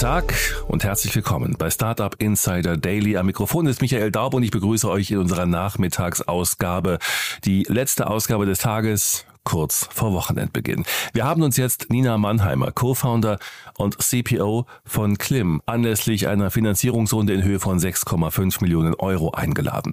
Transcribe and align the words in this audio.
Guten 0.00 0.12
Tag 0.12 0.34
und 0.66 0.82
herzlich 0.82 1.14
willkommen 1.14 1.56
bei 1.58 1.68
Startup 1.68 2.14
Insider 2.18 2.78
Daily. 2.78 3.18
Am 3.18 3.26
Mikrofon 3.26 3.66
ist 3.66 3.82
Michael 3.82 4.10
Daub 4.10 4.32
und 4.32 4.42
ich 4.42 4.50
begrüße 4.50 4.88
euch 4.88 5.10
in 5.10 5.18
unserer 5.18 5.44
Nachmittagsausgabe. 5.44 6.98
Die 7.44 7.64
letzte 7.64 8.06
Ausgabe 8.06 8.46
des 8.46 8.60
Tages 8.60 9.26
kurz 9.44 9.90
vor 9.92 10.14
Wochenendbeginn. 10.14 10.86
Wir 11.12 11.24
haben 11.24 11.42
uns 11.42 11.58
jetzt 11.58 11.90
Nina 11.90 12.16
Mannheimer, 12.16 12.72
Co-Founder 12.72 13.38
und 13.76 14.00
CPO 14.00 14.64
von 14.86 15.18
Klim, 15.18 15.60
anlässlich 15.66 16.28
einer 16.28 16.50
Finanzierungsrunde 16.50 17.34
in 17.34 17.44
Höhe 17.44 17.60
von 17.60 17.78
6,5 17.78 18.62
Millionen 18.62 18.94
Euro 18.94 19.32
eingeladen. 19.32 19.92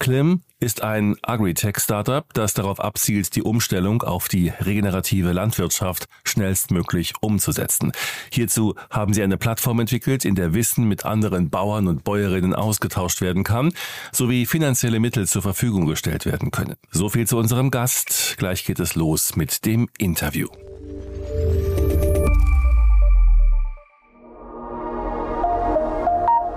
Klim 0.00 0.40
ist 0.60 0.82
ein 0.82 1.16
Agri-Tech-Startup, 1.22 2.24
das 2.34 2.54
darauf 2.54 2.80
abzielt, 2.80 3.34
die 3.36 3.42
Umstellung 3.42 4.02
auf 4.02 4.28
die 4.28 4.48
regenerative 4.48 5.32
Landwirtschaft 5.32 6.08
schnellstmöglich 6.24 7.12
umzusetzen. 7.20 7.92
Hierzu 8.32 8.74
haben 8.90 9.14
sie 9.14 9.22
eine 9.22 9.36
Plattform 9.36 9.80
entwickelt, 9.80 10.24
in 10.24 10.34
der 10.34 10.54
Wissen 10.54 10.88
mit 10.88 11.04
anderen 11.04 11.50
Bauern 11.50 11.86
und 11.86 12.04
Bäuerinnen 12.04 12.54
ausgetauscht 12.54 13.20
werden 13.20 13.44
kann, 13.44 13.72
sowie 14.12 14.46
finanzielle 14.46 15.00
Mittel 15.00 15.26
zur 15.28 15.42
Verfügung 15.42 15.86
gestellt 15.86 16.26
werden 16.26 16.50
können. 16.50 16.76
So 16.90 17.08
viel 17.08 17.26
zu 17.26 17.38
unserem 17.38 17.70
Gast. 17.70 18.34
Gleich 18.38 18.64
geht 18.64 18.80
es 18.80 18.94
los 18.94 19.36
mit 19.36 19.64
dem 19.64 19.88
Interview. 19.98 20.48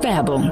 Werbung 0.01 0.51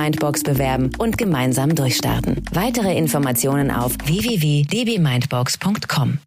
Mindbox 0.01 0.43
bewerben 0.43 0.89
und 0.97 1.17
gemeinsam 1.17 1.75
durchstarten. 1.75 2.43
Weitere 2.51 2.97
Informationen 2.97 3.69
auf 3.69 3.93
www.dbmindbox.com. 4.03 6.17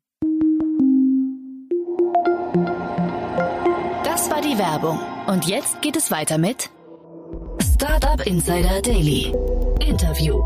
Das 4.05 4.31
war 4.31 4.41
die 4.43 4.57
Werbung. 4.59 5.01
Und 5.27 5.47
jetzt 5.47 5.83
geht 5.83 5.97
es 5.97 6.13
weiter 6.13 6.39
mit 6.39 6.71
Startup 7.75 8.25
Insider 8.25 8.81
Daily. 8.81 9.33
Interview. 9.81 10.41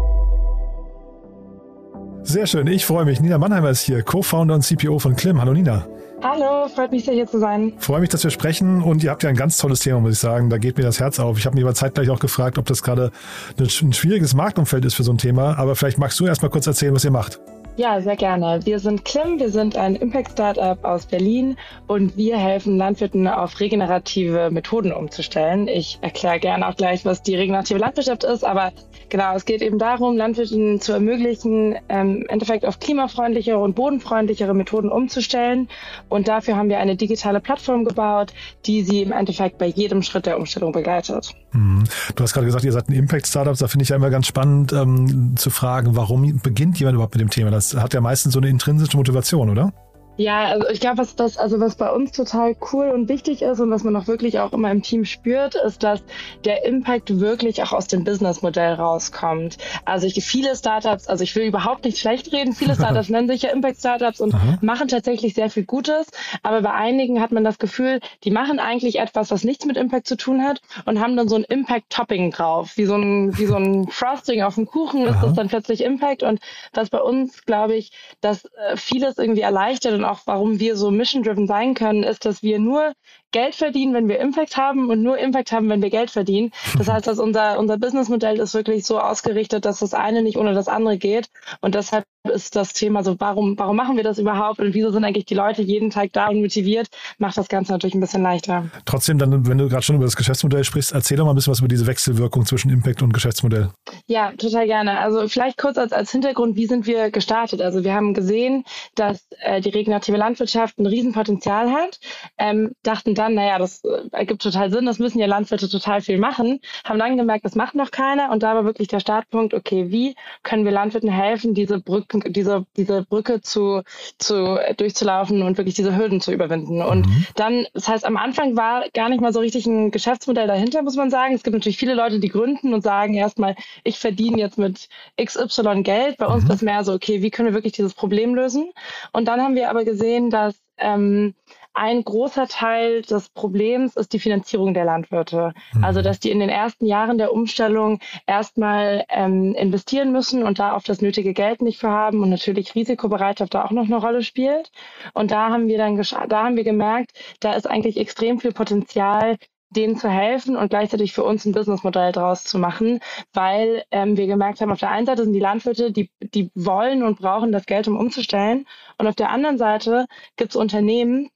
Sehr 2.23 2.47
schön, 2.47 2.67
ich 2.67 2.87
freue 2.87 3.05
mich. 3.05 3.21
Nina 3.21 3.39
Mannheimer 3.39 3.71
ist 3.71 3.83
hier, 3.83 4.03
Co-Founder 4.03 4.55
und 4.55 4.63
CPO 4.63 4.99
von 4.99 5.17
Klim. 5.17 5.41
Hallo 5.41 5.53
Nina. 5.53 5.87
Hallo, 6.21 6.67
freut 6.69 6.91
mich 6.91 7.05
sehr 7.05 7.15
hier 7.15 7.29
zu 7.29 7.39
sein. 7.39 7.75
Freue 7.79 8.01
mich, 8.01 8.09
dass 8.09 8.25
wir 8.25 8.31
sprechen 8.31 8.83
und 8.83 9.05
ihr 9.05 9.11
habt 9.11 9.23
ja 9.23 9.29
ein 9.29 9.37
ganz 9.37 9.57
tolles 9.57 9.81
Thema, 9.81 10.01
muss 10.01 10.15
ich 10.15 10.19
sagen. 10.19 10.51
Da 10.51 10.59
geht 10.59 10.77
mir 10.77 10.83
das 10.83 10.99
Herz 10.99 11.21
auf. 11.21 11.39
Ich 11.39 11.47
habe 11.47 11.55
mich 11.55 11.65
aber 11.65 11.75
zeitgleich 11.75 12.11
auch 12.11 12.19
gefragt, 12.19 12.59
ob 12.59 12.67
das 12.67 12.83
gerade 12.83 13.13
ein 13.57 13.69
schwieriges 13.69 14.35
Marktumfeld 14.35 14.85
ist 14.85 14.95
für 14.95 15.05
so 15.05 15.13
ein 15.13 15.19
Thema. 15.19 15.57
Aber 15.59 15.77
vielleicht 15.77 15.99
magst 15.99 16.19
du 16.19 16.27
erst 16.27 16.43
mal 16.43 16.49
kurz 16.49 16.67
erzählen, 16.67 16.93
was 16.93 17.05
ihr 17.05 17.13
macht. 17.13 17.41
Ja, 17.77 18.01
sehr 18.01 18.17
gerne. 18.17 18.59
Wir 18.65 18.81
sind 18.81 19.05
Klim, 19.05 19.39
wir 19.39 19.51
sind 19.51 19.77
ein 19.77 19.95
Impact-Startup 19.95 20.85
aus 20.85 21.07
Berlin 21.07 21.57
und 21.87 22.17
wir 22.17 22.37
helfen 22.37 22.77
Landwirten 22.77 23.29
auf 23.29 23.61
regenerative 23.61 24.51
Methoden 24.51 24.93
umzustellen. 24.93 25.69
Ich 25.69 25.99
erkläre 26.01 26.41
gerne 26.41 26.67
auch 26.69 26.75
gleich, 26.75 27.05
was 27.05 27.23
die 27.23 27.37
regenerative 27.37 27.79
Landwirtschaft 27.79 28.25
ist, 28.25 28.45
aber 28.45 28.73
genau, 29.09 29.35
es 29.35 29.45
geht 29.45 29.63
eben 29.63 29.79
darum, 29.79 30.17
Landwirten 30.17 30.81
zu 30.81 30.93
ermöglichen, 30.93 31.77
ähm, 31.89 32.23
im 32.23 32.29
Endeffekt 32.29 32.65
auf 32.65 32.79
klimafreundlichere 32.81 33.59
und 33.59 33.75
bodenfreundlichere 33.75 34.55
Methoden 34.55 34.91
umzustellen. 34.91 35.69
Und 36.09 36.29
dafür 36.29 36.57
haben 36.57 36.69
wir 36.69 36.79
eine 36.79 36.97
digitale 36.97 37.41
Plattform 37.41 37.85
gebaut, 37.85 38.33
die 38.67 38.83
sie 38.83 39.03
im 39.03 39.13
Endeffekt 39.13 39.59
bei 39.59 39.67
jedem 39.67 40.03
Schritt 40.03 40.27
der 40.27 40.39
Umstellung 40.39 40.73
begleitet. 40.73 41.35
Mhm. 41.53 41.85
Du 42.15 42.23
hast 42.23 42.33
gerade 42.33 42.47
gesagt, 42.47 42.65
ihr 42.65 42.73
seid 42.73 42.89
ein 42.89 42.95
Impact-Startup. 42.95 43.57
Da 43.57 43.69
finde 43.69 43.83
ich 43.83 43.89
ja 43.89 43.97
immer 43.97 44.11
ganz 44.11 44.27
spannend 44.27 44.73
ähm, 44.73 45.35
zu 45.37 45.51
fragen, 45.51 45.97
warum 45.97 46.41
beginnt 46.43 46.79
jemand 46.79 46.95
überhaupt 46.95 47.15
mit 47.15 47.21
dem 47.21 47.31
Thema? 47.31 47.51
Das 47.51 47.75
hat 47.75 47.95
ja 47.95 48.01
meistens 48.01 48.33
so 48.33 48.41
eine 48.41 48.49
intrinsische 48.49 48.97
Motivation, 48.97 49.51
oder? 49.51 49.73
Ja, 50.19 50.47
also 50.47 50.69
ich 50.69 50.81
glaube, 50.81 50.99
was 50.99 51.15
das, 51.15 51.39
also 51.39 51.61
was 51.61 51.77
bei 51.77 51.91
uns 51.93 52.11
total 52.11 52.57
cool 52.73 52.91
und 52.91 53.09
wichtig 53.09 53.41
ist 53.41 53.61
und 53.61 53.71
was 53.71 53.85
man 53.85 53.95
auch 53.95 54.09
wirklich 54.09 54.41
auch 54.41 54.53
immer 54.53 54.69
im 54.73 54.83
Team 54.83 55.05
spürt, 55.05 55.55
ist, 55.55 55.85
dass 55.85 56.03
der 56.45 56.65
Impact 56.65 57.21
wirklich 57.21 57.63
auch 57.63 57.73
aus 57.73 57.87
dem 57.87 58.03
Businessmodell 58.03 58.75
rauskommt. 58.75 59.59
Also 59.85 60.09
ich, 60.09 60.25
viele 60.25 60.57
Startups, 60.57 61.07
also 61.07 61.23
ich 61.23 61.37
will 61.37 61.45
überhaupt 61.45 61.85
nicht 61.85 61.99
schlecht 61.99 62.33
reden, 62.33 62.53
viele 62.53 62.75
Startups 62.75 63.11
nennen 63.11 63.29
sich 63.29 63.43
ja 63.43 63.51
Impact 63.51 63.79
Startups 63.79 64.21
und 64.21 64.35
Aha. 64.35 64.59
machen 64.61 64.89
tatsächlich 64.89 65.35
sehr 65.35 65.51
viel 65.51 65.65
Gutes, 65.65 66.09
aber 66.43 66.63
bei 66.63 66.73
einigen 66.73 67.21
hat 67.21 67.31
man 67.31 67.45
das 67.45 67.61
Gefühl, 67.61 68.01
die 68.25 68.33
machen 68.33 68.59
eigentlich 68.59 68.99
etwas, 68.99 69.31
was 69.31 69.45
nichts 69.45 69.67
mit 69.67 69.77
Impact 69.77 70.09
zu 70.09 70.17
tun 70.17 70.43
hat 70.43 70.61
und 70.85 70.99
haben 71.01 71.17
dann 71.17 71.29
so 71.29 71.37
ein 71.37 71.45
Impact 71.45 71.91
Topping 71.91 72.33
drauf, 72.33 72.73
wie 72.75 72.87
so 72.87 72.97
ein 72.97 73.39
wie 73.39 73.47
so 73.47 73.55
ein 73.55 73.87
Frosting 73.91 74.43
auf 74.43 74.57
dem 74.57 74.67
Kuchen 74.67 75.07
ist 75.07 75.23
das 75.23 75.35
dann 75.35 75.47
plötzlich 75.47 75.85
Impact 75.85 76.25
und 76.25 76.41
was 76.73 76.91
bei 76.91 77.01
uns, 77.01 77.45
glaube 77.45 77.77
ich, 77.77 77.93
dass 78.21 78.47
äh, 78.47 78.77
vieles 78.77 79.17
irgendwie 79.19 79.43
erleichtert 79.43 79.93
und 79.93 80.08
auch 80.09 80.21
warum 80.27 80.59
wir 80.59 80.77
so 80.77 80.91
mission-driven 80.91 81.47
sein 81.47 81.75
können, 81.75 82.03
ist, 82.03 82.25
dass 82.25 82.43
wir 82.43 82.59
nur 82.59 82.93
Geld 83.31 83.55
verdienen, 83.55 83.95
wenn 83.95 84.09
wir 84.09 84.19
Impact 84.21 84.57
haben 84.57 84.91
und 84.91 85.03
nur 85.03 85.19
Impact 85.19 85.53
haben, 85.53 85.69
wenn 85.69 85.83
wir 85.83 85.91
Geld 85.91 86.11
verdienen. 86.11 86.51
Das 86.77 86.89
heißt, 86.93 87.07
dass 87.07 87.19
unser, 87.19 87.59
unser 87.59 87.79
Businessmodell 87.79 88.39
ist 88.39 88.55
wirklich 88.55 88.85
so 88.85 88.99
ausgerichtet, 89.01 89.65
dass 89.65 89.81
das 89.81 89.95
eine 89.95 90.23
nicht 90.23 90.37
ohne 90.37 90.55
das 90.55 90.69
andere 90.69 90.99
geht. 90.99 91.29
Und 91.61 91.75
deshalb 91.75 92.05
ist 92.25 92.57
das 92.57 92.73
Thema 92.73 93.03
so, 93.03 93.19
warum, 93.19 93.59
warum 93.59 93.77
machen 93.77 93.97
wir 93.97 94.05
das 94.05 94.19
überhaupt 94.19 94.61
und 94.61 94.75
wieso 94.75 94.91
sind 94.91 95.05
eigentlich 95.05 95.25
die 95.25 95.35
Leute 95.35 95.63
jeden 95.63 95.91
Tag 95.91 96.13
da 96.13 96.29
und 96.29 96.41
motiviert, 96.41 96.89
macht 97.19 97.37
das 97.37 97.49
Ganze 97.49 97.73
natürlich 97.73 97.95
ein 97.95 98.01
bisschen 98.01 98.23
leichter. 98.23 98.67
Trotzdem, 98.85 99.19
dann, 99.19 99.47
wenn 99.47 99.59
du 99.59 99.69
gerade 99.69 99.83
schon 99.83 99.97
über 99.97 100.05
das 100.05 100.17
Geschäftsmodell 100.17 100.65
sprichst, 100.65 100.93
erzähl 100.93 101.17
doch 101.17 101.25
mal 101.25 101.33
ein 101.33 101.37
bisschen 101.37 101.53
was 101.53 101.61
über 101.61 101.69
diese 101.69 101.87
Wechselwirkung 101.87 102.45
zwischen 102.45 102.71
Impact 102.71 103.03
und 103.03 103.13
Geschäftsmodell. 103.13 103.71
Ja, 104.07 104.33
total 104.33 104.67
gerne. 104.67 104.99
Also 104.99 105.29
vielleicht 105.29 105.59
kurz 105.59 105.79
als, 105.79 105.93
als 105.93 106.11
Hintergrund, 106.11 106.57
wie 106.57 106.67
sind 106.67 106.87
wir 106.87 107.11
gestartet? 107.11 107.63
Also 107.63 107.85
wir 107.85 107.95
haben 107.95 108.15
gesehen, 108.15 108.65
dass 108.95 109.27
äh, 109.41 109.61
die 109.61 109.71
regenerative 109.71 110.17
Landwirtschaft 110.17 110.79
ein 110.79 110.87
Riesenpotenzial 110.87 111.71
hat, 111.71 111.99
ähm, 112.39 112.73
dachten 112.83 113.15
dann, 113.19 113.35
naja, 113.35 113.59
das 113.59 113.85
äh, 113.85 114.09
ergibt 114.13 114.43
total 114.43 114.71
Sinn, 114.71 114.87
das 114.87 114.99
müssen 114.99 115.19
ja 115.19 115.27
Landwirte 115.27 115.69
total 115.69 116.01
viel 116.01 116.19
machen, 116.19 116.61
haben 116.85 116.99
dann 116.99 117.17
gemerkt, 117.17 117.45
das 117.45 117.55
macht 117.55 117.75
noch 117.75 117.91
keiner 117.91 118.31
und 118.31 118.43
da 118.43 118.55
war 118.55 118.65
wirklich 118.65 118.89
der 118.89 119.01
Startpunkt, 119.01 119.55
okay, 119.55 119.91
wie 119.91 120.15
können 120.43 120.65
wir 120.65 120.73
Landwirten 120.73 121.11
helfen, 121.11 121.55
diese 121.55 121.81
Brücken, 121.81 122.33
diese, 122.33 122.67
diese 122.77 123.03
Brücke 123.03 123.41
zu, 123.41 123.83
zu 124.19 124.59
durchzulaufen 124.77 125.43
und 125.43 125.59
wirklich 125.59 125.75
diese 125.75 125.97
Hürden 125.97 126.21
zu 126.21 126.33
überwinden. 126.33 126.83
Und 126.83 127.07
mhm. 127.07 127.27
dann, 127.35 127.67
das 127.75 127.89
heißt, 127.89 128.05
am 128.05 128.17
Anfang 128.17 128.57
war 128.57 128.85
gar 128.95 129.09
nicht 129.09 129.21
mal 129.21 129.33
so 129.33 129.41
richtig 129.41 129.67
ein 129.67 129.91
Geschäftsmodell 129.91 130.47
dahinter, 130.47 130.83
muss 130.83 130.97
man 130.97 131.11
sagen. 131.11 131.35
Es 131.35 131.43
gibt 131.43 131.55
natürlich 131.55 131.79
viele 131.79 131.95
Leute, 131.95 132.21
die 132.21 132.29
gründen 132.29 132.75
und 132.75 132.83
sagen 132.83 133.15
erstmal, 133.15 133.57
ich 133.85 133.99
verdiene 133.99 134.39
jetzt 134.39 134.59
mit 134.59 134.89
XY 135.21 135.83
Geld. 135.83 136.17
Bei 136.19 136.27
uns 136.27 136.45
mhm. 136.45 136.51
ist 136.51 136.63
mehr 136.63 136.85
so, 136.85 136.93
okay, 136.93 137.23
wie 137.23 137.31
können 137.31 137.49
wir 137.49 137.55
wirklich 137.55 137.73
dieses 137.73 137.95
Problem 137.95 138.35
lösen? 138.35 138.71
Und 139.13 139.27
dann 139.27 139.41
haben 139.41 139.55
wir 139.55 139.71
aber 139.71 139.85
gesehen, 139.85 140.31
dass 140.31 140.55
ähm, 140.79 141.35
ein 141.75 142.03
großer 142.03 142.49
Teil 142.49 143.03
des 143.03 143.29
Problems 143.29 143.97
ist 143.97 144.13
die 144.13 144.19
Finanzierung 144.19 144.75
der 144.75 144.85
Landwirte. 144.85 145.53
Mhm. 145.73 145.85
Also, 145.85 146.03
dass 146.03 146.19
die 146.19 146.31
in 146.31 146.41
den 146.41 146.49
ersten 146.49 146.87
Jahren 146.87 147.19
der 147.19 147.33
Umstellung 147.33 148.01
erstmal 148.27 149.05
ähm, 149.09 149.55
investieren 149.55 150.11
müssen 150.11 150.43
und 150.43 150.59
da 150.59 150.75
oft 150.75 150.89
das 150.89 151.01
nötige 151.01 151.35
Geld 151.35 151.63
nicht 151.63 151.79
für 151.79 151.91
haben 151.91 152.23
und 152.23 152.31
natürlich 152.31 152.75
Risikobereitschaft 152.75 153.55
da 153.55 153.65
auch 153.65 153.71
noch 153.71 153.85
eine 153.85 153.97
Rolle 153.97 154.23
spielt. 154.23 154.71
Und 155.15 155.31
da 155.31 155.51
haben 155.51 155.69
wir 155.69 155.79
dann, 155.79 155.97
da 156.29 156.45
haben 156.45 156.57
wir 156.57 156.65
gemerkt, 156.65 157.13
da 157.41 157.53
ist 157.53 157.69
eigentlich 157.69 157.97
extrem 157.97 158.41
viel 158.41 158.53
Potenzial, 158.53 159.37
denen 159.71 159.97
zu 159.97 160.09
helfen 160.09 160.57
und 160.57 160.71
gleichzeitig 160.71 161.13
für 161.13 161.25
uns 161.25 161.45
ein 161.45 161.53
Businessmodell 161.53 162.13
draus 162.13 162.45
zu 162.45 162.59
machen, 162.59 163.01
weil 163.33 163.85
ähm, 163.91 164.17
wir 164.17 164.27
gemerkt 164.27 164.61
haben, 164.61 164.73
auf 164.73 164.81
der 164.81 164.91
einen 164.91 165.07
Seite 165.07 165.25
sind 165.25 165.35
die 165.35 165.41
Landwirte, 165.41 165.93
die, 165.93 166.11
die 166.23 166.51
wollen 166.55 167.03
und 167.03 167.19
brauchen 167.19 167.53
das 167.53 167.67
Geld, 167.67 167.87
um 167.87 167.97
umzustellen. 167.97 168.67
Und 168.97 169.07
auf 169.07 169.15
der 169.15 169.31
anderen 169.31 169.59
Seite 169.59 170.07
gibt 170.37 170.53
es 170.53 170.57
Unternehmen, 170.57 171.31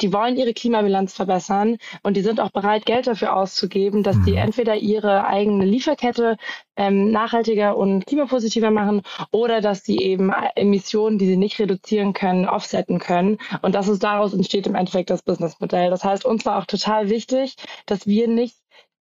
die 0.00 0.12
wollen 0.12 0.36
ihre 0.36 0.54
Klimabilanz 0.54 1.14
verbessern 1.14 1.78
und 2.02 2.16
die 2.16 2.22
sind 2.22 2.40
auch 2.40 2.50
bereit, 2.50 2.86
Geld 2.86 3.06
dafür 3.06 3.36
auszugeben, 3.36 4.02
dass 4.02 4.16
die 4.24 4.32
mhm. 4.32 4.38
entweder 4.38 4.76
ihre 4.76 5.26
eigene 5.26 5.64
Lieferkette 5.64 6.36
ähm, 6.76 7.10
nachhaltiger 7.10 7.76
und 7.76 8.06
klimapositiver 8.06 8.70
machen 8.70 9.02
oder 9.30 9.60
dass 9.60 9.84
sie 9.84 9.98
eben 9.98 10.32
Emissionen, 10.56 11.18
die 11.18 11.26
sie 11.26 11.36
nicht 11.36 11.58
reduzieren 11.58 12.12
können, 12.12 12.48
offsetten 12.48 12.98
können. 12.98 13.38
Und 13.60 13.74
das 13.74 13.88
ist 13.88 14.02
daraus 14.02 14.32
entsteht 14.32 14.66
im 14.66 14.74
Endeffekt 14.74 15.10
das 15.10 15.22
Businessmodell. 15.22 15.90
Das 15.90 16.04
heißt, 16.04 16.24
uns 16.24 16.46
war 16.46 16.58
auch 16.58 16.66
total 16.66 17.10
wichtig, 17.10 17.56
dass 17.86 18.06
wir 18.06 18.28
nicht 18.28 18.56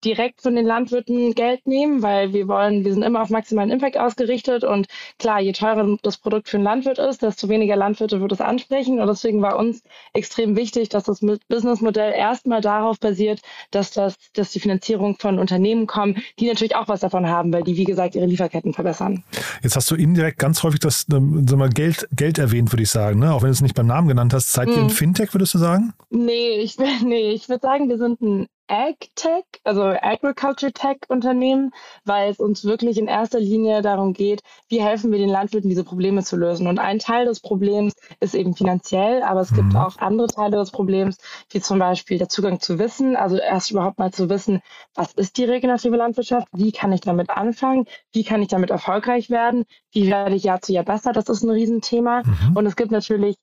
direkt 0.08 0.42
von 0.42 0.56
den 0.56 0.66
Landwirten 0.66 1.36
Geld 1.36 1.68
nehmen, 1.68 2.02
weil 2.02 2.32
wir 2.32 2.48
wollen, 2.48 2.86
wir 2.86 2.94
sind 2.94 3.04
immer 3.04 3.22
auf 3.22 3.30
maximalen 3.30 3.70
Impact 3.70 3.98
ausgerichtet 3.98 4.64
und 4.64 4.88
klar, 5.20 5.42
je 5.42 5.52
teurer 5.52 5.98
das 6.02 6.18
Produkt 6.18 6.48
für 6.48 6.56
einen 6.56 6.64
Landwirt 6.64 6.98
ist, 6.98 7.22
desto 7.22 7.50
weniger 7.50 7.76
Landwirte 7.76 8.22
wird 8.22 8.32
es 8.32 8.40
ansprechen 8.40 9.02
und 9.02 9.08
deswegen 9.08 9.42
war 9.42 9.58
uns 9.58 9.84
extrem 10.14 10.56
wichtig, 10.56 10.88
dass 10.88 11.04
das 11.04 11.20
Businessmodell 11.50 12.14
erstmal 12.14 12.62
darauf 12.62 13.00
basiert, 13.02 13.42
dass 13.72 13.92
das, 13.92 14.16
dass 14.34 14.52
die 14.52 14.62
Finanzierung 14.62 15.18
von 15.20 15.40
Unternehmen 15.40 15.88
kommen, 15.88 16.24
die 16.40 16.48
natürlich 16.48 16.78
auch 16.78 16.88
was 16.88 17.02
davon 17.02 17.28
haben, 17.28 17.52
weil 17.52 17.64
die, 17.64 17.76
wie 17.76 17.84
gesagt, 17.84 18.16
ihre 18.16 18.28
Lieferketten 18.28 18.74
verbessern. 18.74 19.26
Jetzt 19.62 19.76
hast 19.76 19.92
du 19.92 19.96
indirekt 19.96 20.40
ganz 20.40 20.64
häufig 20.64 20.80
das 20.80 21.06
ähm, 21.12 21.46
sag 21.46 21.60
mal, 21.60 21.70
Geld, 21.70 22.08
Geld 22.14 22.38
erwähnt, 22.38 22.72
würde 22.72 22.84
ich 22.84 22.92
sagen, 22.92 23.20
ne? 23.20 23.34
auch 23.34 23.42
wenn 23.42 23.50
du 23.50 23.54
es 23.54 23.62
nicht 23.62 23.76
beim 23.76 23.88
Namen 23.88 24.08
genannt 24.08 24.34
hast. 24.34 24.54
Seid 24.54 24.70
ihr 24.70 24.78
ein 24.78 24.84
hm. 24.84 24.90
Fintech, 24.90 25.34
würdest 25.34 25.54
du 25.54 25.58
sagen? 25.58 25.94
Nee, 26.10 26.60
ich, 26.60 26.78
nee, 27.04 27.32
ich 27.32 27.50
würde 27.50 27.62
sagen, 27.62 27.90
wir 27.90 27.98
sind 27.98 28.22
ein 28.22 28.48
Ag-Tech, 28.68 29.46
also 29.64 29.84
Agriculture-Tech-Unternehmen, 29.84 31.72
weil 32.06 32.32
es 32.32 32.40
uns 32.40 32.64
wirklich 32.66 32.98
in 32.98 33.08
erster 33.08 33.40
Linie 33.40 33.82
darum 33.82 34.14
geht, 34.14 34.42
wie 34.68 34.82
helfen 34.82 35.12
wir 35.12 35.20
den 35.20 35.30
Landwirten, 35.30 35.70
diese 35.70 35.84
Probleme 35.84 36.24
zu 36.24 36.36
lösen. 36.38 36.68
Und 36.68 36.80
ein 36.80 37.00
Teil 37.00 37.26
des 37.26 37.40
Problems 37.40 37.94
ist 38.20 38.36
eben 38.36 38.56
finanziell, 38.56 39.24
aber 39.24 39.42
es 39.42 39.54
gibt 39.54 39.70
mhm. 39.70 39.78
auch 39.78 39.98
andere 39.98 40.28
Teile 40.28 40.58
des 40.58 40.72
Problems, 40.72 41.18
wie 41.50 41.62
zum 41.62 41.80
Beispiel 41.80 42.18
der 42.18 42.30
Zugang 42.30 42.60
zu 42.60 42.80
Wissen, 42.80 43.16
also 43.16 43.38
erst 43.38 43.72
überhaupt 43.72 44.00
mal 44.00 44.12
zu 44.12 44.30
wissen, 44.30 44.62
was 44.94 45.14
ist 45.14 45.38
die 45.38 45.46
regenerative 45.46 45.96
Landwirtschaft, 45.96 46.48
wie 46.54 46.72
kann 46.72 46.92
ich 46.92 47.02
damit 47.02 47.30
anfangen, 47.30 47.86
wie 48.12 48.24
kann 48.24 48.42
ich 48.42 48.50
damit 48.50 48.70
erfolgreich 48.70 49.30
werden, 49.30 49.66
wie 49.92 50.10
werde 50.10 50.36
ich 50.36 50.44
Jahr 50.44 50.62
zu 50.62 50.74
Jahr 50.74 50.84
besser, 50.84 51.14
das 51.14 51.30
ist 51.30 51.44
ein 51.44 51.50
Riesenthema. 51.50 52.24
Mhm. 52.24 52.58
Und 52.58 52.66
es 52.66 52.76
gibt 52.76 52.92
natürlich 52.92 53.38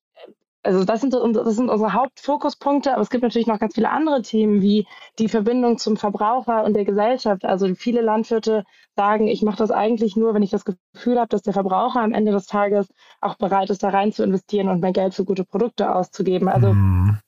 also 0.64 0.84
das 0.84 1.02
sind, 1.02 1.12
das 1.12 1.56
sind 1.56 1.68
unsere 1.68 1.92
Hauptfokuspunkte, 1.92 2.92
aber 2.92 3.02
es 3.02 3.10
gibt 3.10 3.22
natürlich 3.22 3.46
noch 3.46 3.58
ganz 3.58 3.74
viele 3.74 3.90
andere 3.90 4.22
Themen 4.22 4.62
wie 4.62 4.86
die 5.18 5.28
Verbindung 5.28 5.76
zum 5.76 5.96
Verbraucher 5.96 6.64
und 6.64 6.74
der 6.74 6.86
Gesellschaft. 6.86 7.44
Also 7.44 7.74
viele 7.74 8.00
Landwirte 8.00 8.64
sagen, 8.96 9.28
ich 9.28 9.42
mache 9.42 9.58
das 9.58 9.70
eigentlich 9.70 10.16
nur, 10.16 10.32
wenn 10.34 10.42
ich 10.42 10.50
das 10.50 10.64
Gefühl 10.64 11.18
habe, 11.18 11.28
dass 11.28 11.42
der 11.42 11.52
Verbraucher 11.52 12.00
am 12.00 12.14
Ende 12.14 12.32
des 12.32 12.46
Tages 12.46 12.88
auch 13.20 13.36
bereit 13.36 13.68
ist, 13.68 13.82
da 13.82 13.90
rein 13.90 14.12
zu 14.12 14.24
investieren 14.24 14.68
und 14.68 14.80
mehr 14.80 14.92
Geld 14.92 15.14
für 15.14 15.24
gute 15.24 15.44
Produkte 15.44 15.94
auszugeben. 15.94 16.48
Also 16.48 16.72
mhm. 16.72 17.18